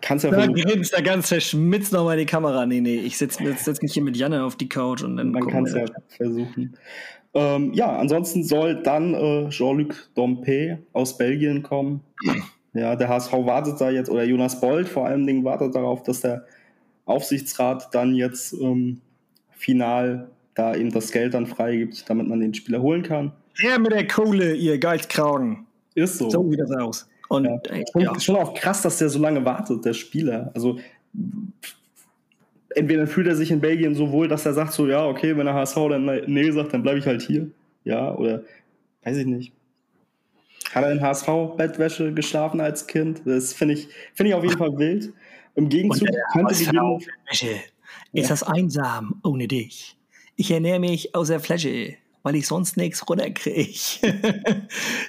[0.01, 2.65] Kannst ja da ganz verschmitzt nochmal die Kamera.
[2.65, 5.31] Nee, nee, ich setze setz mich hier mit Janne auf die Couch und dann.
[5.31, 6.75] Man kann es ja versuchen.
[7.33, 12.01] Ähm, ja, ansonsten soll dann äh, Jean-Luc Dompe aus Belgien kommen.
[12.73, 16.21] Ja, der HSV wartet da jetzt, oder Jonas Bold vor allen Dingen wartet darauf, dass
[16.21, 16.45] der
[17.05, 19.01] Aufsichtsrat dann jetzt ähm,
[19.51, 23.31] final da eben das Geld dann freigibt, damit man den Spieler holen kann.
[23.57, 25.65] Ja, mit der Kohle, ihr Geizkragen.
[25.95, 26.29] Ist so.
[26.29, 27.09] So sieht das aus.
[27.29, 27.59] Und, ja.
[27.69, 28.19] Ey, ja.
[28.19, 30.51] schon auch krass, dass der so lange wartet, der Spieler.
[30.53, 30.79] Also
[32.75, 35.45] entweder fühlt er sich in Belgien so wohl, dass er sagt so, ja, okay, wenn
[35.45, 37.47] der HSV dann nee sagt, dann bleibe ich halt hier.
[37.83, 38.43] Ja, oder
[39.03, 39.53] weiß ich nicht.
[40.73, 43.21] Hat er in HSV-Bettwäsche geschlafen als Kind?
[43.25, 45.13] Das finde ich, find ich auf jeden Fall wild.
[45.55, 47.59] Im Gegenzug könnte die Bettwäsche.
[48.13, 49.97] Ist das einsam ohne dich?
[50.35, 53.77] Ich ernähre mich aus der Flasche, weil ich sonst nichts runterkriege.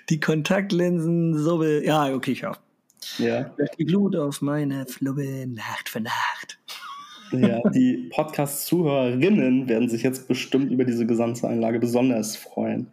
[0.08, 1.82] die Kontaktlinsen, so will.
[1.84, 2.60] Ja, okay, ich hoffe.
[3.18, 3.54] Ja.
[3.78, 6.58] Die Glut auf meine Flubbe Nacht für Nacht.
[7.32, 12.88] Ja, die Podcast-Zuhörerinnen werden sich jetzt bestimmt über diese Gesamteinlage besonders freuen.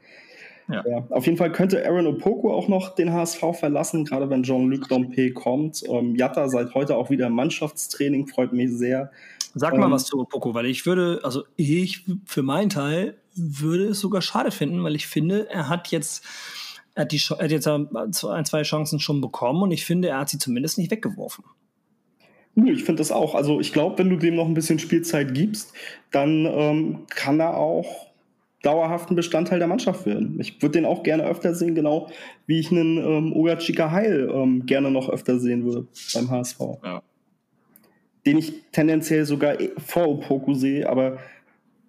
[0.69, 0.83] Ja.
[0.87, 1.07] ja.
[1.09, 5.33] Auf jeden Fall könnte Aaron Opoko auch noch den HSV verlassen, gerade wenn Jean-Luc Dompe
[5.33, 5.83] kommt.
[5.87, 9.11] Ähm, Jatta seit heute auch wieder im Mannschaftstraining, freut mich sehr.
[9.55, 13.87] Sag mal ähm, was zu Opoko, weil ich würde, also ich für meinen Teil würde
[13.87, 16.23] es sogar schade finden, weil ich finde, er hat jetzt,
[16.93, 20.19] er hat, die, er hat jetzt ein, zwei Chancen schon bekommen und ich finde, er
[20.19, 21.45] hat sie zumindest nicht weggeworfen.
[22.59, 23.35] Nö, ich finde das auch.
[23.35, 25.73] Also ich glaube, wenn du dem noch ein bisschen Spielzeit gibst,
[26.11, 28.07] dann ähm, kann er auch
[28.63, 30.37] dauerhaften Bestandteil der Mannschaft werden.
[30.41, 32.09] Ich würde den auch gerne öfter sehen, genau
[32.45, 36.59] wie ich einen ähm, Ogachika Heil ähm, gerne noch öfter sehen würde beim HSV.
[36.83, 37.01] Ja.
[38.25, 41.19] Den ich tendenziell sogar eh vor Opoku sehe, aber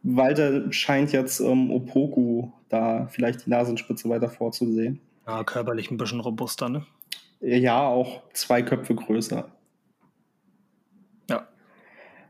[0.05, 5.01] Walter scheint jetzt ähm, Opoku da vielleicht die Nasenspitze weiter vorzusehen.
[5.27, 6.87] Ja, körperlich ein bisschen robuster, ne?
[7.41, 9.51] Ja, auch zwei Köpfe größer.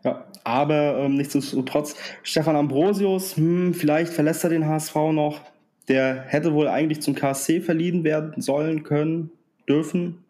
[0.03, 5.41] Ja, aber ähm, nichtsdestotrotz, Stefan Ambrosius, hm, vielleicht verlässt er den HSV noch.
[5.89, 9.31] Der hätte wohl eigentlich zum KSC verliehen werden sollen, können,
[9.69, 10.25] dürfen.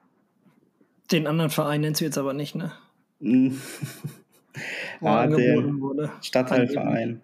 [1.12, 2.73] Den anderen Verein nennst du jetzt aber nicht, ne?
[5.01, 7.23] ja, der Stadtteilverein.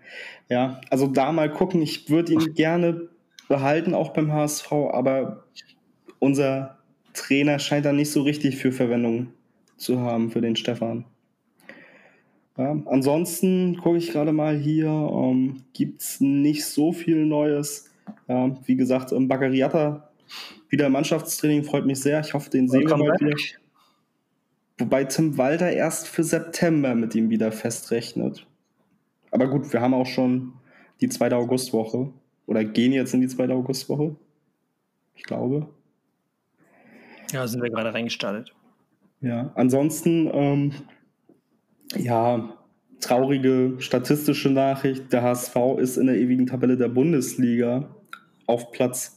[0.48, 1.82] Ja, also da mal gucken.
[1.82, 3.08] Ich würde ihn gerne
[3.48, 5.44] behalten, auch beim HSV, aber
[6.18, 6.78] unser
[7.14, 9.28] Trainer scheint da nicht so richtig für Verwendung
[9.76, 11.04] zu haben für den Stefan.
[12.56, 17.90] Ja, ansonsten gucke ich gerade mal hier, ähm, gibt es nicht so viel Neues.
[18.28, 20.08] Ja, wie gesagt, ähm, Baccariata
[20.68, 22.20] wieder im Mannschaftstraining, freut mich sehr.
[22.20, 23.36] Ich hoffe, den sehen wir bald wieder.
[24.78, 28.46] Wobei Tim Walter erst für September mit ihm wieder festrechnet.
[29.30, 30.52] Aber gut, wir haben auch schon
[31.00, 32.12] die zweite Augustwoche.
[32.46, 34.16] Oder gehen jetzt in die zweite Augustwoche.
[35.14, 35.68] Ich glaube.
[37.32, 38.54] Ja, sind wir gerade reingestartet.
[39.20, 40.72] Ja, ansonsten ähm,
[41.94, 42.56] ja,
[43.00, 47.94] traurige statistische Nachricht, der HSV ist in der ewigen Tabelle der Bundesliga
[48.46, 49.16] auf Platz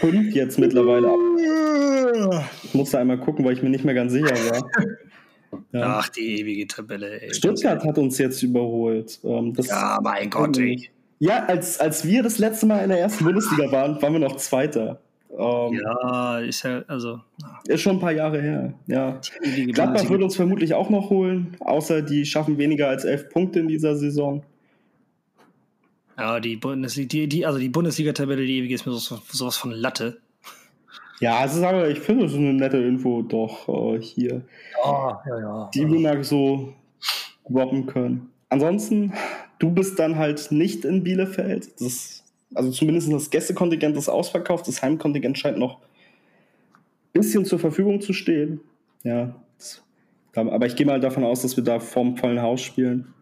[0.00, 1.08] 5 jetzt mittlerweile.
[2.64, 4.70] Ich musste einmal gucken, weil ich mir nicht mehr ganz sicher war.
[5.72, 6.00] Ja.
[6.00, 7.20] Ach, die ewige Tabelle.
[7.20, 7.32] Ey.
[7.32, 9.18] Stuttgart hat uns jetzt überholt.
[9.24, 10.58] Ähm, ja, mein Gott.
[10.58, 10.90] Ey.
[11.18, 14.36] Ja, als, als wir das letzte Mal in der ersten Bundesliga waren, waren wir noch
[14.36, 15.00] Zweiter.
[15.30, 17.20] Ähm, ja, ist ja, also.
[17.66, 19.20] Ist schon ein paar Jahre her, ja.
[19.72, 23.68] Gladbach wird uns vermutlich auch noch holen, außer die schaffen weniger als elf Punkte in
[23.68, 24.42] dieser Saison.
[26.18, 29.70] Ja, die Bundesliga, die, die, also die Bundesliga-Tabelle, die ewige ist mir so, sowas von
[29.70, 30.18] Latte.
[31.20, 34.42] Ja, also aber ich finde, das ist eine nette Info doch äh, hier.
[34.84, 35.70] Ja, ja, ja.
[35.74, 36.72] Die wir mal so
[37.48, 38.30] droppen können.
[38.48, 39.12] Ansonsten,
[39.58, 41.80] du bist dann halt nicht in Bielefeld.
[41.80, 42.22] Das
[42.54, 48.12] also zumindest das Gästekontingent ist ausverkauft, das Heimkontingent scheint noch ein bisschen zur Verfügung zu
[48.12, 48.60] stehen.
[49.02, 49.34] Ja,
[50.34, 53.14] aber ich gehe mal davon aus, dass wir da vorm vollen Haus spielen.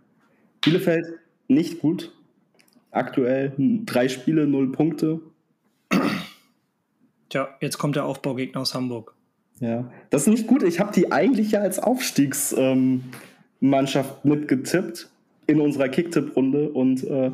[0.60, 1.06] Bielefeld
[1.48, 2.12] nicht gut.
[2.90, 3.52] Aktuell
[3.86, 5.20] drei Spiele, null Punkte.
[7.28, 9.14] Tja, jetzt kommt der Aufbaugegner aus Hamburg.
[9.60, 10.62] Ja, das ist nicht gut.
[10.62, 15.10] Ich habe die eigentlich ja als Aufstiegsmannschaft ähm, mitgetippt
[15.46, 17.30] in unserer Kicktipp-Runde und äh,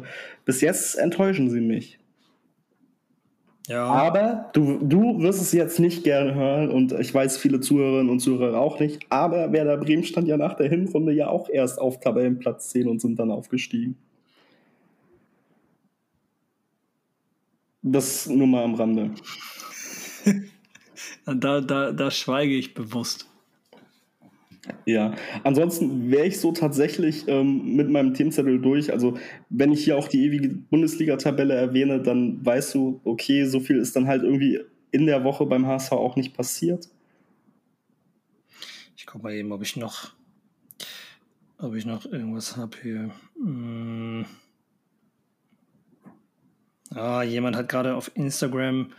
[0.51, 2.01] bis jetzt enttäuschen sie mich.
[3.69, 3.85] Ja.
[3.85, 8.19] Aber du, du wirst es jetzt nicht gerne hören und ich weiß, viele Zuhörerinnen und
[8.19, 9.07] Zuhörer auch nicht.
[9.11, 13.01] Aber Werder Bremen stand ja nach der Hinrunde ja auch erst auf Tabellenplatz 10 und
[13.01, 13.97] sind dann aufgestiegen.
[17.83, 19.13] Das nur mal am Rande.
[21.27, 23.30] da, da, da schweige ich bewusst.
[24.87, 25.15] Ja,
[25.45, 28.93] ansonsten wäre ich so tatsächlich ähm, mit meinem Themenzettel durch.
[28.93, 29.19] Also,
[29.49, 33.97] wenn ich hier auch die ewige Bundesliga-Tabelle erwähne, dann weißt du, okay, so viel ist
[33.97, 34.61] dann halt irgendwie
[34.91, 36.89] in der Woche beim HSV auch nicht passiert.
[38.97, 40.13] Ich gucke mal eben, ob ich noch,
[41.59, 43.11] ob ich noch irgendwas habe hier.
[43.37, 44.27] Hm.
[46.95, 48.93] Ah, jemand hat gerade auf Instagram,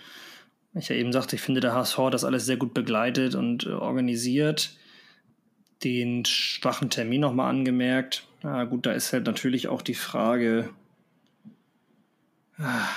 [0.74, 3.72] ich ja eben sagte, ich finde, der HSV das alles sehr gut begleitet und äh,
[3.72, 4.78] organisiert
[5.84, 8.28] den schwachen Termin nochmal angemerkt.
[8.44, 10.70] Na gut, da ist halt natürlich auch die Frage,
[12.58, 12.88] ah,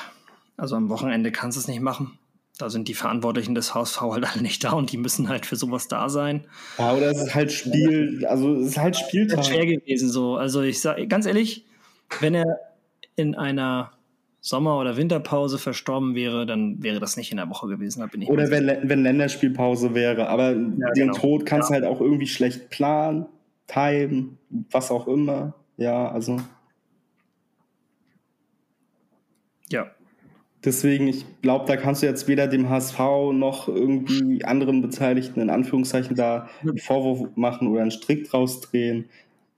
[0.57, 2.19] also am Wochenende kannst du es nicht machen.
[2.57, 5.57] Da sind die Verantwortlichen des HSV halt alle nicht da und die müssen halt für
[5.57, 6.47] sowas da sein.
[6.79, 9.39] Ja, oder es ist halt Spiel, also es ist halt Spieltag.
[9.39, 10.37] Das ist schwer gewesen so.
[10.37, 11.65] Also ich sage ganz ehrlich,
[12.21, 12.61] wenn er
[13.17, 13.94] in einer
[14.47, 18.01] Sommer- oder Winterpause verstorben wäre, dann wäre das nicht in der Woche gewesen.
[18.01, 20.29] Da bin ich oder wenn, wenn Länderspielpause wäre.
[20.29, 21.15] Aber ja, den genau.
[21.15, 21.81] Tod kannst du ja.
[21.81, 23.25] halt auch irgendwie schlecht planen,
[23.67, 24.37] timen,
[24.71, 25.55] was auch immer.
[25.79, 26.43] Ja, also.
[29.71, 29.87] Ja.
[30.63, 32.99] Deswegen, ich glaube, da kannst du jetzt weder dem HSV
[33.33, 39.07] noch irgendwie anderen Beteiligten in Anführungszeichen da einen Vorwurf machen oder einen Strick draus drehen.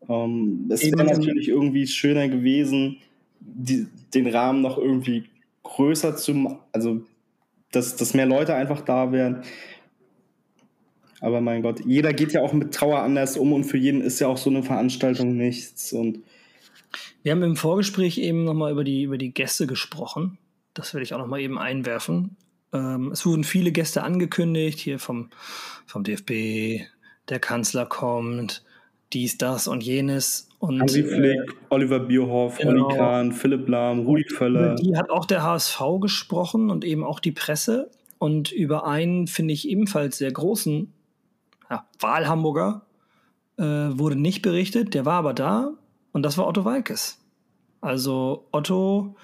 [0.08, 2.98] Ähm, es wäre natürlich irgendwie schöner gewesen,
[3.40, 5.24] die, den Rahmen noch irgendwie
[5.62, 7.02] größer zu, also
[7.72, 9.42] dass, dass mehr Leute einfach da wären.
[11.20, 14.20] Aber mein Gott, jeder geht ja auch mit Trauer anders um und für jeden ist
[14.20, 15.92] ja auch so eine Veranstaltung nichts.
[15.92, 16.20] Und
[17.22, 20.38] wir haben im Vorgespräch eben nochmal über die, über die Gäste gesprochen.
[20.74, 22.36] Das werde ich auch nochmal eben einwerfen.
[22.72, 25.30] Ähm, es wurden viele Gäste angekündigt, hier vom,
[25.86, 26.86] vom DFB,
[27.28, 28.62] der Kanzler kommt,
[29.12, 30.45] dies, das und jenes.
[30.58, 32.86] Und, Hansi Flick, äh, Oliver Bierhoff, genau.
[32.86, 34.74] Olli Kahn, Philipp Lahm, Rudi Völler.
[34.76, 37.90] Die hat auch der HSV gesprochen und eben auch die Presse.
[38.18, 40.92] Und über einen, finde ich, ebenfalls sehr großen
[41.70, 42.86] ja, Wahlhamburger
[43.58, 44.94] äh, wurde nicht berichtet.
[44.94, 45.72] Der war aber da
[46.12, 47.18] und das war Otto Walkes.
[47.80, 49.16] Also Otto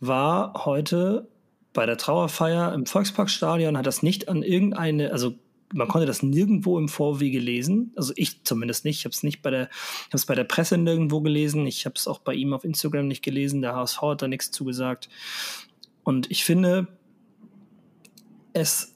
[0.00, 1.28] war heute
[1.74, 5.34] bei der Trauerfeier im Volksparkstadion, hat das nicht an irgendeine, also
[5.74, 7.92] man konnte das nirgendwo im Vorwege lesen.
[7.96, 9.00] Also ich zumindest nicht.
[9.00, 11.66] Ich habe es nicht bei der, habe es bei der Presse nirgendwo gelesen.
[11.66, 13.60] Ich habe es auch bei ihm auf Instagram nicht gelesen.
[13.60, 15.08] Der HSV hat da nichts zugesagt.
[16.04, 16.86] Und ich finde
[18.52, 18.94] es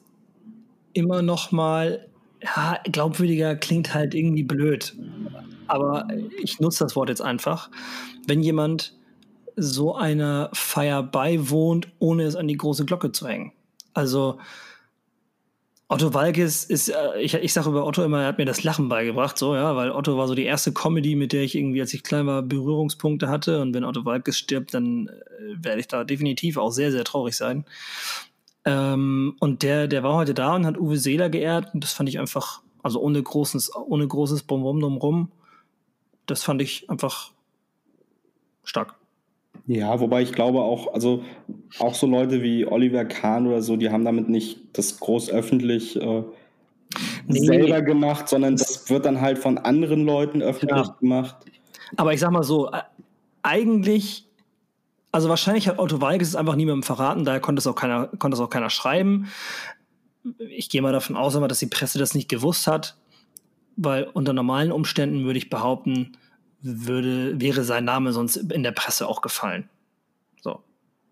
[0.93, 2.07] immer noch mal,
[2.41, 4.95] ja, glaubwürdiger klingt halt irgendwie blöd.
[5.67, 6.07] Aber
[6.41, 7.69] ich nutze das Wort jetzt einfach.
[8.25, 8.97] Wenn jemand
[9.57, 13.51] so einer Feier beiwohnt, ohne es an die große Glocke zu hängen.
[13.93, 14.39] Also
[15.91, 18.89] Otto Walkes ist, äh, ich, ich sage über Otto immer, er hat mir das Lachen
[18.89, 21.95] beigebracht, so, ja, weil Otto war so die erste Comedy, mit der ich irgendwie, als
[21.95, 23.59] ich klein war, Berührungspunkte hatte.
[23.59, 27.35] Und wenn Otto Walkes stirbt, dann äh, werde ich da definitiv auch sehr, sehr traurig
[27.35, 27.65] sein.
[28.65, 31.73] Ähm, und der, der war heute da und hat Uwe Seeler geehrt.
[31.73, 35.31] Und das fand ich einfach, also ohne großes, ohne großes Bonbon drumrum,
[36.27, 37.31] das fand ich einfach
[38.63, 38.98] stark.
[39.69, 41.23] Ja, wobei ich glaube auch, also
[41.77, 45.95] auch so Leute wie Oliver Kahn oder so, die haben damit nicht das groß öffentlich.
[45.95, 46.23] Äh,
[47.27, 47.45] nee.
[47.45, 50.95] selber gemacht, sondern das wird dann halt von anderen Leuten öffentlich ja.
[50.99, 51.35] gemacht.
[51.97, 52.81] Aber ich sag mal so, äh,
[53.43, 54.27] eigentlich,
[55.11, 58.33] also wahrscheinlich hat Otto Walkes es einfach niemandem verraten, daher konnte es auch keiner, konnte
[58.33, 59.27] es auch keiner schreiben.
[60.49, 62.97] Ich gehe mal davon aus, dass die Presse das nicht gewusst hat,
[63.77, 66.17] weil unter normalen Umständen würde ich behaupten,
[66.61, 69.69] würde, wäre sein Name sonst in der Presse auch gefallen.
[70.41, 70.59] So.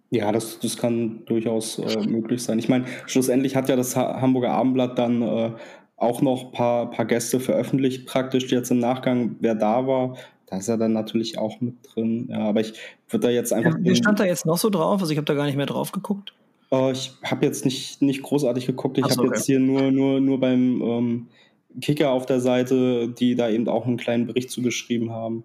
[0.10, 2.60] Ja, das, das kann durchaus äh, möglich sein.
[2.60, 5.52] Ich meine, schlussendlich hat ja das ha Hamburger Abendblatt dann äh,
[5.98, 10.16] auch noch ein paar, paar Gäste veröffentlicht, praktisch jetzt im Nachgang, wer da war.
[10.45, 12.28] Da ist er dann natürlich auch mit drin.
[12.30, 12.74] Ja, aber ich
[13.10, 13.72] würde da jetzt einfach.
[13.72, 15.02] Ja, wie stand da jetzt noch so drauf?
[15.02, 16.34] Also ich habe da gar nicht mehr drauf geguckt.
[16.72, 18.98] Äh, ich habe jetzt nicht, nicht großartig geguckt.
[18.98, 19.38] Ich so, habe okay.
[19.38, 21.28] jetzt hier nur, nur, nur beim ähm,
[21.82, 25.43] Kicker auf der Seite, die da eben auch einen kleinen Bericht zugeschrieben haben,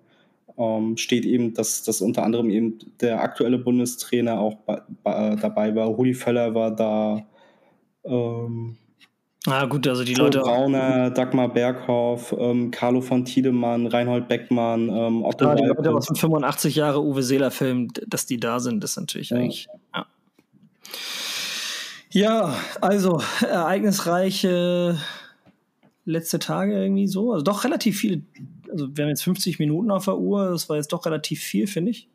[0.58, 5.74] ähm, steht eben, dass, dass unter anderem eben der aktuelle Bundestrainer auch bei, bei, dabei
[5.74, 5.86] war.
[5.86, 7.26] Rudi Völler war da.
[8.04, 8.76] Ähm,
[9.46, 10.38] Ah, gut, also die Leute.
[10.38, 16.06] Brauner, Dagmar Berghoff, ähm, Carlo von Tiedemann, Reinhold Beckmann, ähm, Otto ah, die Leute aus
[16.06, 19.38] dem 85 Jahre Uwe Seeler-Film, dass die da sind, ist natürlich ja.
[19.38, 19.66] eigentlich.
[19.92, 20.06] Ja.
[22.10, 24.96] ja, also ereignisreiche
[26.05, 27.32] letzte Tage irgendwie so.
[27.32, 28.22] Also doch relativ viele.
[28.70, 30.50] Also wir haben jetzt 50 Minuten auf der Uhr.
[30.50, 32.09] Das war jetzt doch relativ viel, finde ich.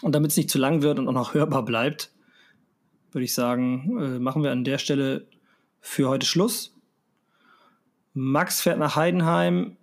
[0.00, 2.12] Und damit es nicht zu lang wird und auch noch hörbar bleibt,
[3.12, 5.28] würde ich sagen, äh, machen wir an der Stelle
[5.80, 6.74] für heute Schluss.
[8.14, 9.76] Max fährt nach Heidenheim,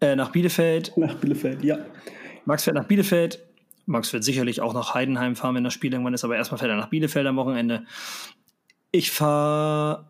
[0.00, 0.96] äh, nach Bielefeld.
[0.96, 1.78] Nach Bielefeld, ja.
[2.44, 3.40] Max fährt nach Bielefeld.
[3.86, 6.70] Max wird sicherlich auch nach Heidenheim fahren, wenn das Spiel irgendwann ist, aber erstmal fährt
[6.70, 7.84] er nach Bielefeld am Wochenende.
[8.90, 10.06] Ich fahre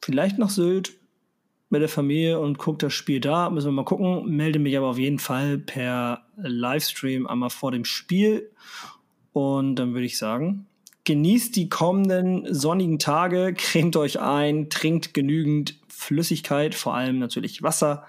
[0.00, 0.94] vielleicht nach Sylt,
[1.74, 3.50] mit der Familie und gucke das Spiel da.
[3.50, 4.28] Müssen wir mal gucken.
[4.28, 8.52] Melde mich aber auf jeden Fall per Livestream einmal vor dem Spiel.
[9.32, 10.68] Und dann würde ich sagen,
[11.02, 18.06] genießt die kommenden sonnigen Tage, cremt euch ein, trinkt genügend Flüssigkeit, vor allem natürlich Wasser.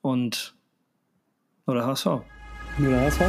[0.00, 0.56] Und
[1.68, 2.06] oder HSV.
[2.78, 3.22] Nur HSV.